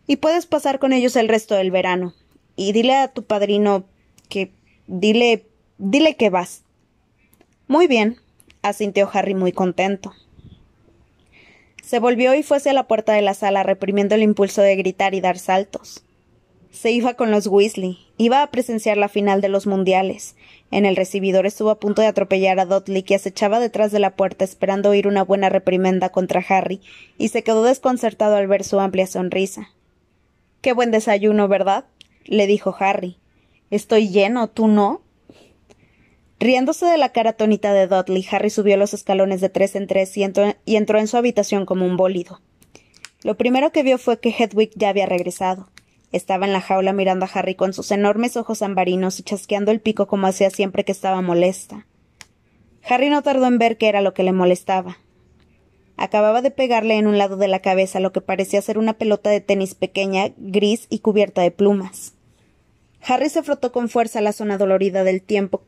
Y 0.06 0.18
puedes 0.18 0.46
pasar 0.46 0.80
con 0.80 0.92
ellos 0.92 1.16
el 1.16 1.30
resto 1.30 1.56
del 1.56 1.72
verano. 1.72 2.14
Y 2.56 2.74
dile 2.74 2.96
a 2.96 3.08
tu 3.08 3.24
padrino 3.24 3.86
que. 4.30 4.52
dile. 4.88 5.46
dile 5.78 6.18
que 6.18 6.30
vas. 6.30 6.64
Muy 7.70 7.88
bien, 7.88 8.18
asintió 8.62 9.10
Harry 9.14 9.36
muy 9.36 9.52
contento. 9.52 10.14
Se 11.88 12.00
volvió 12.00 12.36
y 12.36 12.44
fue 12.44 12.58
hacia 12.58 12.74
la 12.74 12.86
puerta 12.86 13.14
de 13.14 13.22
la 13.22 13.34
sala, 13.34 13.64
reprimiendo 13.64 14.14
el 14.14 14.22
impulso 14.22 14.62
de 14.62 14.76
gritar 14.76 15.14
y 15.14 15.22
dar 15.22 15.40
saltos. 15.40 16.04
Se 16.70 16.92
iba 16.92 17.14
con 17.14 17.32
los 17.32 17.48
Weasley. 17.48 17.98
Iba 18.18 18.44
a 18.44 18.52
presenciar 18.52 18.98
la 18.98 19.08
final 19.08 19.40
de 19.40 19.48
los 19.48 19.68
mundiales. 19.68 20.36
En 20.70 20.86
el 20.86 20.98
recibidor 20.98 21.46
estuvo 21.46 21.70
a 21.70 21.80
punto 21.80 22.02
de 22.02 22.10
atropellar 22.10 22.60
a 22.60 22.66
Dudley, 22.66 23.04
que 23.04 23.16
acechaba 23.16 23.62
detrás 23.62 23.94
de 23.94 24.00
la 24.00 24.18
puerta 24.18 24.44
esperando 24.44 24.90
oír 24.90 25.08
una 25.08 25.24
buena 25.24 25.48
reprimenda 25.48 26.10
contra 26.10 26.44
Harry, 26.50 26.82
y 27.18 27.30
se 27.30 27.46
quedó 27.46 27.64
desconcertado 27.64 28.36
al 28.36 28.48
ver 28.48 28.66
su 28.66 28.82
amplia 28.82 29.08
sonrisa. 29.08 29.70
Qué 30.60 30.74
buen 30.74 30.92
desayuno, 30.92 31.48
¿verdad? 31.48 31.86
le 32.26 32.48
dijo 32.48 32.76
Harry. 32.78 33.16
Estoy 33.72 34.10
lleno, 34.10 34.50
¿tú 34.50 34.68
no? 34.68 35.04
Riéndose 36.40 36.86
de 36.86 36.98
la 37.00 37.10
cara 37.10 37.32
atónita 37.32 37.74
de 37.74 37.88
Dudley, 37.88 38.26
Harry 38.30 38.52
subió 38.52 38.78
los 38.78 38.94
escalones 38.94 39.42
de 39.42 39.50
tres 39.50 39.76
en 39.76 39.88
tres 39.88 40.16
y 40.18 40.24
entró, 40.24 40.54
y 40.66 40.76
entró 40.76 41.00
en 41.00 41.08
su 41.08 41.18
habitación 41.18 41.66
como 41.66 41.86
un 41.86 41.98
bólido. 41.98 42.42
Lo 43.24 43.38
primero 43.38 43.72
que 43.72 43.82
vio 43.82 43.98
fue 43.98 44.20
que 44.20 44.30
Hedwig 44.30 44.72
ya 44.76 44.90
había 44.90 45.08
regresado. 45.08 45.70
Estaba 46.12 46.46
en 46.46 46.54
la 46.54 46.62
jaula 46.62 46.94
mirando 46.94 47.26
a 47.26 47.30
Harry 47.34 47.56
con 47.56 47.74
sus 47.74 47.92
enormes 47.92 48.38
ojos 48.38 48.62
ambarinos 48.62 49.20
y 49.20 49.24
chasqueando 49.24 49.72
el 49.72 49.82
pico 49.82 50.08
como 50.08 50.28
hacía 50.28 50.52
siempre 50.52 50.86
que 50.86 50.92
estaba 50.92 51.22
molesta. 51.22 51.88
Harry 52.88 53.10
no 53.10 53.24
tardó 53.24 53.48
en 53.48 53.58
ver 53.58 53.78
qué 53.78 53.90
era 53.90 54.02
lo 54.02 54.14
que 54.14 54.24
le 54.24 54.32
molestaba. 54.32 55.00
Acababa 55.98 56.44
de 56.44 56.52
pegarle 56.52 56.98
en 56.98 57.08
un 57.08 57.18
lado 57.18 57.36
de 57.38 57.48
la 57.48 57.60
cabeza 57.60 58.00
lo 58.00 58.12
que 58.14 58.22
parecía 58.22 58.62
ser 58.62 58.78
una 58.78 58.94
pelota 58.94 59.32
de 59.32 59.42
tenis 59.42 59.74
pequeña, 59.74 60.32
gris 60.38 60.86
y 60.92 61.00
cubierta 61.00 61.42
de 61.42 61.50
plumas. 61.50 62.14
Harry 63.02 63.30
se 63.30 63.42
frotó 63.42 63.72
con 63.72 63.90
fuerza 63.90 64.22
la 64.22 64.32
zona 64.32 64.58
dolorida 64.58 65.04
del 65.04 65.24
tiempo 65.24 65.64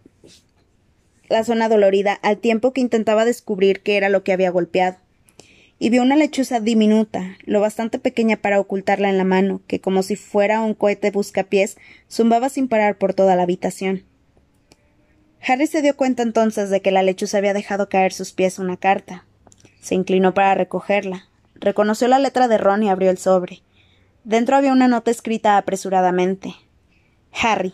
la 1.29 1.43
zona 1.43 1.69
dolorida 1.69 2.13
al 2.13 2.37
tiempo 2.37 2.73
que 2.73 2.81
intentaba 2.81 3.23
descubrir 3.23 3.81
qué 3.81 3.97
era 3.97 4.09
lo 4.09 4.23
que 4.23 4.33
había 4.33 4.49
golpeado. 4.49 4.97
Y 5.77 5.89
vio 5.89 6.01
una 6.01 6.17
lechuza 6.17 6.59
diminuta, 6.59 7.37
lo 7.45 7.61
bastante 7.61 7.99
pequeña 7.99 8.35
para 8.35 8.59
ocultarla 8.59 9.09
en 9.09 9.17
la 9.17 9.23
mano, 9.23 9.61
que 9.67 9.79
como 9.79 10.03
si 10.03 10.17
fuera 10.17 10.61
un 10.61 10.73
cohete 10.73 11.11
buscapiés, 11.11 11.77
zumbaba 12.11 12.49
sin 12.49 12.67
parar 12.67 12.97
por 12.97 13.13
toda 13.13 13.37
la 13.37 13.43
habitación. 13.43 14.03
Harry 15.41 15.67
se 15.67 15.81
dio 15.81 15.95
cuenta 15.95 16.21
entonces 16.21 16.69
de 16.69 16.81
que 16.81 16.91
la 16.91 17.03
lechuza 17.03 17.37
había 17.37 17.53
dejado 17.53 17.87
caer 17.87 18.11
sus 18.11 18.33
pies 18.33 18.59
una 18.59 18.75
carta. 18.75 19.25
Se 19.79 19.95
inclinó 19.95 20.33
para 20.33 20.53
recogerla. 20.53 21.29
Reconoció 21.55 22.09
la 22.09 22.19
letra 22.19 22.49
de 22.49 22.57
Ron 22.57 22.83
y 22.83 22.89
abrió 22.89 23.09
el 23.09 23.17
sobre. 23.17 23.61
Dentro 24.25 24.57
había 24.57 24.73
una 24.73 24.89
nota 24.89 25.11
escrita 25.11 25.57
apresuradamente. 25.57 26.55
Harry, 27.31 27.73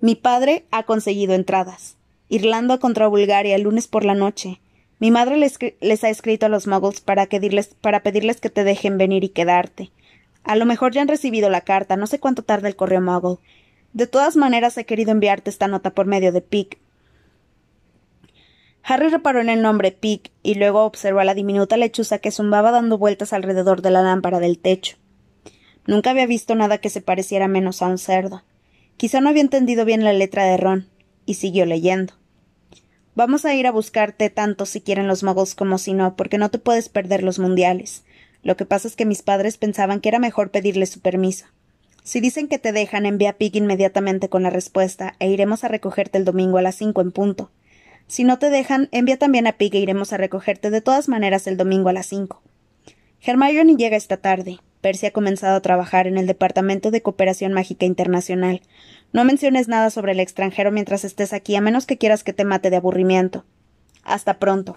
mi 0.00 0.14
padre 0.14 0.66
ha 0.70 0.82
conseguido 0.82 1.34
entradas. 1.34 1.96
Irlanda 2.28 2.78
contra 2.78 3.06
Bulgaria 3.06 3.54
el 3.54 3.62
lunes 3.62 3.86
por 3.86 4.04
la 4.04 4.14
noche. 4.14 4.60
Mi 4.98 5.10
madre 5.10 5.36
les, 5.36 6.04
ha 6.04 6.08
escrito 6.08 6.46
a 6.46 6.48
los 6.48 6.66
muggles 6.66 7.00
para, 7.00 7.28
para 7.80 8.02
pedirles 8.02 8.40
que 8.40 8.50
te 8.50 8.64
dejen 8.64 8.98
venir 8.98 9.24
y 9.24 9.28
quedarte. 9.28 9.90
A 10.42 10.56
lo 10.56 10.64
mejor 10.64 10.92
ya 10.92 11.02
han 11.02 11.08
recibido 11.08 11.50
la 11.50 11.60
carta, 11.60 11.96
no 11.96 12.06
sé 12.06 12.18
cuánto 12.18 12.42
tarda 12.42 12.68
el 12.68 12.76
correo 12.76 13.00
muggle. 13.00 13.38
De 13.92 14.06
todas 14.06 14.36
maneras 14.36 14.76
he 14.78 14.86
querido 14.86 15.12
enviarte 15.12 15.50
esta 15.50 15.68
nota 15.68 15.90
por 15.90 16.06
medio 16.06 16.32
de 16.32 16.40
Pig. 16.40 16.78
Harry 18.82 19.08
reparó 19.08 19.40
en 19.40 19.48
el 19.48 19.62
nombre 19.62 19.90
Pig 19.90 20.30
y 20.42 20.54
luego 20.54 20.84
observó 20.84 21.20
a 21.20 21.24
la 21.24 21.34
diminuta 21.34 21.76
lechuza 21.76 22.18
que 22.18 22.30
zumbaba 22.30 22.70
dando 22.70 22.98
vueltas 22.98 23.32
alrededor 23.32 23.82
de 23.82 23.90
la 23.90 24.02
lámpara 24.02 24.38
del 24.38 24.58
techo. 24.58 24.96
Nunca 25.86 26.10
había 26.10 26.26
visto 26.26 26.54
nada 26.54 26.78
que 26.78 26.90
se 26.90 27.00
pareciera 27.00 27.48
menos 27.48 27.82
a 27.82 27.86
un 27.86 27.98
cerdo. 27.98 28.42
Quizá 28.96 29.20
no 29.20 29.28
había 29.28 29.42
entendido 29.42 29.84
bien 29.84 30.04
la 30.04 30.12
letra 30.12 30.44
de 30.44 30.56
Ron, 30.56 30.88
y 31.26 31.34
siguió 31.34 31.66
leyendo. 31.66 32.14
Vamos 33.14 33.44
a 33.44 33.54
ir 33.54 33.66
a 33.66 33.72
buscarte 33.72 34.30
tanto 34.30 34.66
si 34.66 34.80
quieren 34.80 35.08
los 35.08 35.22
muggles 35.22 35.54
como 35.54 35.78
si 35.78 35.92
no, 35.92 36.16
porque 36.16 36.38
no 36.38 36.50
te 36.50 36.58
puedes 36.58 36.88
perder 36.88 37.22
los 37.22 37.38
mundiales. 37.38 38.04
Lo 38.42 38.56
que 38.56 38.64
pasa 38.64 38.88
es 38.88 38.96
que 38.96 39.04
mis 39.04 39.22
padres 39.22 39.58
pensaban 39.58 40.00
que 40.00 40.08
era 40.08 40.18
mejor 40.18 40.50
pedirles 40.50 40.90
su 40.90 41.00
permiso. 41.00 41.46
Si 42.04 42.20
dicen 42.20 42.46
que 42.46 42.58
te 42.58 42.70
dejan, 42.72 43.04
envía 43.04 43.30
a 43.30 43.32
Pig 43.32 43.56
inmediatamente 43.56 44.28
con 44.28 44.44
la 44.44 44.50
respuesta, 44.50 45.16
e 45.18 45.28
iremos 45.28 45.64
a 45.64 45.68
recogerte 45.68 46.18
el 46.18 46.24
domingo 46.24 46.58
a 46.58 46.62
las 46.62 46.76
cinco 46.76 47.00
en 47.00 47.10
punto. 47.10 47.50
Si 48.06 48.22
no 48.22 48.38
te 48.38 48.50
dejan, 48.50 48.88
envía 48.92 49.18
también 49.18 49.48
a 49.48 49.54
Pig 49.54 49.74
e 49.74 49.80
iremos 49.80 50.12
a 50.12 50.16
recogerte 50.16 50.70
de 50.70 50.80
todas 50.80 51.08
maneras 51.08 51.48
el 51.48 51.56
domingo 51.56 51.88
a 51.88 51.92
las 51.92 52.06
cinco. 52.06 52.42
Hermione 53.20 53.74
llega 53.74 53.96
esta 53.96 54.18
tarde. 54.18 54.58
Percy 54.80 55.06
ha 55.06 55.10
comenzado 55.10 55.56
a 55.56 55.62
trabajar 55.62 56.06
en 56.06 56.16
el 56.16 56.28
Departamento 56.28 56.92
de 56.92 57.02
Cooperación 57.02 57.52
Mágica 57.52 57.86
Internacional. 57.86 58.62
No 59.16 59.24
menciones 59.24 59.66
nada 59.66 59.88
sobre 59.88 60.12
el 60.12 60.20
extranjero 60.20 60.70
mientras 60.70 61.02
estés 61.02 61.32
aquí, 61.32 61.56
a 61.56 61.62
menos 61.62 61.86
que 61.86 61.96
quieras 61.96 62.22
que 62.22 62.34
te 62.34 62.44
mate 62.44 62.68
de 62.68 62.76
aburrimiento. 62.76 63.46
Hasta 64.02 64.38
pronto. 64.38 64.76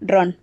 Ron. 0.00 0.38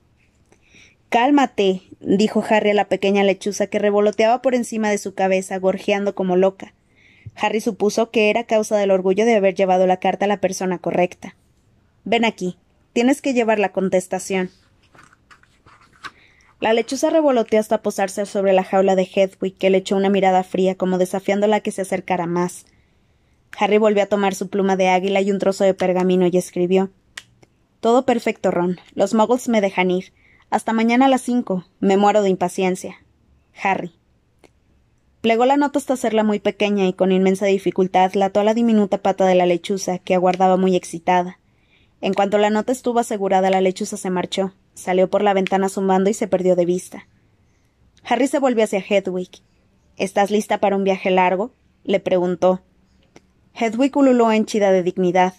Cálmate, 1.09 1.81
dijo 1.99 2.41
Harry 2.49 2.69
a 2.69 2.73
la 2.73 2.87
pequeña 2.87 3.25
lechuza 3.25 3.67
que 3.67 3.79
revoloteaba 3.79 4.41
por 4.41 4.55
encima 4.55 4.89
de 4.89 4.97
su 4.97 5.13
cabeza, 5.13 5.59
gorjeando 5.59 6.15
como 6.15 6.37
loca. 6.37 6.73
Harry 7.35 7.59
supuso 7.59 8.11
que 8.11 8.29
era 8.29 8.45
causa 8.45 8.77
del 8.77 8.91
orgullo 8.91 9.25
de 9.25 9.35
haber 9.35 9.55
llevado 9.55 9.87
la 9.87 9.97
carta 9.97 10.23
a 10.23 10.29
la 10.29 10.37
persona 10.37 10.77
correcta. 10.77 11.35
Ven 12.05 12.23
aquí. 12.23 12.57
Tienes 12.93 13.21
que 13.21 13.33
llevar 13.33 13.59
la 13.59 13.73
contestación. 13.73 14.51
La 16.61 16.71
lechuza 16.71 17.09
revoloteó 17.09 17.59
hasta 17.59 17.81
posarse 17.81 18.25
sobre 18.25 18.53
la 18.53 18.63
jaula 18.63 18.95
de 18.95 19.03
Hedwig, 19.03 19.57
que 19.57 19.69
le 19.69 19.79
echó 19.79 19.97
una 19.97 20.09
mirada 20.09 20.45
fría, 20.45 20.75
como 20.75 20.97
desafiándola 20.97 21.57
a 21.57 21.59
que 21.59 21.71
se 21.71 21.81
acercara 21.81 22.25
más. 22.25 22.67
Harry 23.57 23.77
volvió 23.77 24.03
a 24.03 24.07
tomar 24.07 24.35
su 24.35 24.49
pluma 24.49 24.75
de 24.75 24.89
águila 24.89 25.21
y 25.21 25.31
un 25.31 25.39
trozo 25.39 25.63
de 25.63 25.73
pergamino 25.73 26.27
y 26.27 26.37
escribió 26.37 26.89
Todo 27.79 28.05
perfecto, 28.05 28.51
Ron. 28.51 28.79
Los 28.95 29.13
muggles 29.13 29.47
me 29.49 29.61
dejan 29.61 29.91
ir. 29.91 30.13
Hasta 30.49 30.73
mañana 30.73 31.05
a 31.05 31.09
las 31.09 31.21
cinco. 31.21 31.65
Me 31.79 31.97
muero 31.97 32.21
de 32.21 32.29
impaciencia. 32.29 32.97
Harry. 33.61 33.93
Plegó 35.21 35.45
la 35.45 35.57
nota 35.57 35.79
hasta 35.79 35.93
hacerla 35.93 36.23
muy 36.23 36.39
pequeña 36.39 36.85
y 36.85 36.93
con 36.93 37.11
inmensa 37.11 37.45
dificultad 37.45 38.13
la 38.13 38.25
ató 38.25 38.41
a 38.41 38.43
la 38.43 38.53
diminuta 38.53 38.97
pata 38.97 39.25
de 39.25 39.35
la 39.35 39.45
lechuza, 39.45 39.99
que 39.99 40.15
aguardaba 40.15 40.57
muy 40.57 40.75
excitada. 40.75 41.39
En 42.01 42.13
cuanto 42.13 42.37
la 42.37 42.49
nota 42.49 42.73
estuvo 42.73 42.99
asegurada, 42.99 43.49
la 43.49 43.61
lechuza 43.61 43.95
se 43.95 44.09
marchó. 44.09 44.53
Salió 44.73 45.09
por 45.09 45.21
la 45.21 45.33
ventana 45.33 45.69
zumbando 45.69 46.09
y 46.09 46.13
se 46.13 46.27
perdió 46.27 46.57
de 46.57 46.65
vista. 46.65 47.07
Harry 48.03 48.27
se 48.27 48.39
volvió 48.39 48.65
hacia 48.65 48.83
Hedwig. 48.85 49.29
¿Estás 49.95 50.29
lista 50.29 50.57
para 50.57 50.75
un 50.75 50.83
viaje 50.83 51.09
largo? 51.11 51.53
le 51.85 52.01
preguntó. 52.01 52.61
Hedwig 53.55 53.95
ululó 53.95 54.31
henchida 54.31 54.71
de 54.71 54.83
dignidad. 54.83 55.35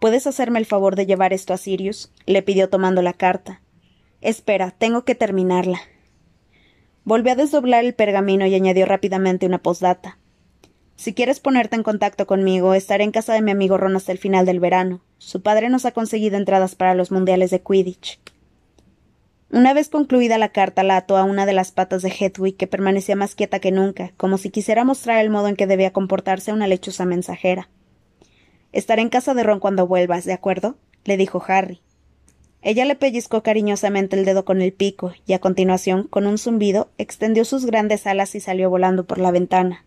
¿Puedes 0.00 0.26
hacerme 0.26 0.58
el 0.58 0.66
favor 0.66 0.96
de 0.96 1.06
llevar 1.06 1.32
esto 1.32 1.54
a 1.54 1.56
Sirius? 1.56 2.12
le 2.26 2.42
pidió 2.42 2.68
tomando 2.68 3.00
la 3.02 3.14
carta. 3.14 3.62
Espera, 4.20 4.70
tengo 4.70 5.04
que 5.04 5.14
terminarla. 5.14 5.80
Volvió 7.04 7.32
a 7.32 7.36
desdoblar 7.36 7.84
el 7.84 7.94
pergamino 7.94 8.46
y 8.46 8.54
añadió 8.54 8.86
rápidamente 8.86 9.46
una 9.46 9.62
postdata. 9.62 10.18
Si 10.96 11.14
quieres 11.14 11.40
ponerte 11.40 11.74
en 11.74 11.82
contacto 11.82 12.26
conmigo, 12.26 12.74
estaré 12.74 13.02
en 13.02 13.10
casa 13.10 13.32
de 13.32 13.42
mi 13.42 13.50
amigo 13.50 13.78
Ron 13.78 13.96
hasta 13.96 14.12
el 14.12 14.18
final 14.18 14.46
del 14.46 14.60
verano. 14.60 15.00
Su 15.18 15.42
padre 15.42 15.68
nos 15.68 15.84
ha 15.84 15.92
conseguido 15.92 16.36
entradas 16.36 16.74
para 16.76 16.94
los 16.94 17.10
mundiales 17.10 17.50
de 17.50 17.62
Quidditch. 17.62 18.20
Una 19.52 19.74
vez 19.74 19.90
concluida 19.90 20.38
la 20.38 20.48
carta, 20.48 20.82
la 20.82 20.96
ató 20.96 21.18
a 21.18 21.24
una 21.24 21.44
de 21.44 21.52
las 21.52 21.72
patas 21.72 22.00
de 22.00 22.08
Hedwig, 22.08 22.56
que 22.56 22.66
permanecía 22.66 23.16
más 23.16 23.34
quieta 23.34 23.58
que 23.60 23.70
nunca, 23.70 24.12
como 24.16 24.38
si 24.38 24.48
quisiera 24.48 24.82
mostrar 24.82 25.20
el 25.22 25.28
modo 25.28 25.48
en 25.48 25.56
que 25.56 25.66
debía 25.66 25.92
comportarse 25.92 26.54
una 26.54 26.66
lechuza 26.66 27.04
mensajera. 27.04 27.68
Estaré 28.72 29.02
en 29.02 29.10
casa 29.10 29.34
de 29.34 29.42
Ron 29.42 29.60
cuando 29.60 29.86
vuelvas, 29.86 30.24
¿de 30.24 30.32
acuerdo? 30.32 30.76
le 31.04 31.18
dijo 31.18 31.44
Harry. 31.46 31.82
Ella 32.62 32.86
le 32.86 32.94
pellizcó 32.94 33.42
cariñosamente 33.42 34.16
el 34.16 34.24
dedo 34.24 34.46
con 34.46 34.62
el 34.62 34.72
pico, 34.72 35.12
y 35.26 35.34
a 35.34 35.38
continuación, 35.38 36.04
con 36.04 36.26
un 36.26 36.38
zumbido, 36.38 36.90
extendió 36.96 37.44
sus 37.44 37.66
grandes 37.66 38.06
alas 38.06 38.34
y 38.34 38.40
salió 38.40 38.70
volando 38.70 39.04
por 39.04 39.18
la 39.18 39.32
ventana. 39.32 39.84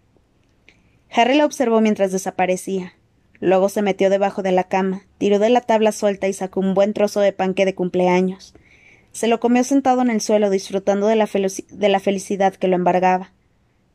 Harry 1.10 1.36
la 1.36 1.46
observó 1.46 1.82
mientras 1.82 2.12
desaparecía. 2.12 2.94
Luego 3.40 3.70
se 3.70 3.82
metió 3.82 4.12
debajo 4.12 4.44
de 4.44 4.52
la 4.52 4.66
cama, 4.66 5.08
tiró 5.18 5.40
de 5.40 5.50
la 5.50 5.62
tabla 5.62 5.92
suelta 5.92 6.28
y 6.28 6.34
sacó 6.34 6.60
un 6.60 6.76
buen 6.76 6.94
trozo 6.94 7.20
de 7.20 7.34
panque 7.34 7.66
de 7.66 7.74
cumpleaños. 7.74 8.54
Se 9.16 9.30
lo 9.30 9.40
comió 9.40 9.64
sentado 9.64 10.02
en 10.02 10.10
el 10.10 10.20
suelo 10.20 10.50
disfrutando 10.50 11.08
de 11.08 11.16
la, 11.16 11.26
felicidad 12.02 12.54
que 12.54 12.68
lo 12.68 12.76
embargaba. 12.76 13.32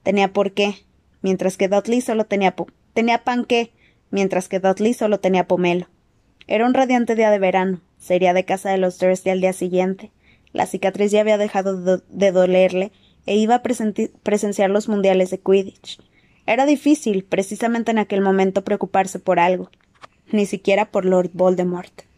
Tenía 0.02 0.32
por 0.32 0.52
qué, 0.52 0.76
mientras 1.20 1.58
que 1.58 1.68
Dudley 1.68 2.00
solo 2.00 2.24
tenía 2.24 2.56
tenía 2.94 3.22
panqué, 3.22 3.70
mientras 4.10 4.48
que 4.48 4.60
Dudley 4.60 4.94
solo 4.94 5.20
tenía 5.20 5.46
pomelo. 5.46 5.88
Era 6.46 6.64
un 6.64 6.72
radiante 6.72 7.16
día 7.16 7.30
de 7.30 7.38
verano. 7.38 7.82
Sería 7.98 8.32
de 8.32 8.46
casa 8.46 8.70
de 8.70 8.78
los 8.78 8.98
Dursley 8.98 9.30
al 9.30 9.42
día 9.42 9.52
siguiente. 9.52 10.10
La 10.54 10.64
cicatriz 10.64 11.10
ya 11.12 11.20
había 11.20 11.36
dejado 11.36 11.98
de 11.98 12.32
dolerle 12.32 12.90
e 13.26 13.36
iba 13.36 13.56
a 13.56 13.62
presenciar 13.62 14.70
los 14.70 14.88
mundiales 14.88 15.28
de 15.28 15.38
Quidditch. 15.38 16.00
Era 16.46 16.64
difícil, 16.64 17.24
precisamente 17.24 17.90
en 17.90 17.98
aquel 17.98 18.22
momento, 18.22 18.64
preocuparse 18.64 19.18
por 19.18 19.38
algo, 19.38 19.70
ni 20.32 20.46
siquiera 20.46 20.90
por 20.90 21.04
Lord 21.04 21.28
Voldemort. 21.34 22.09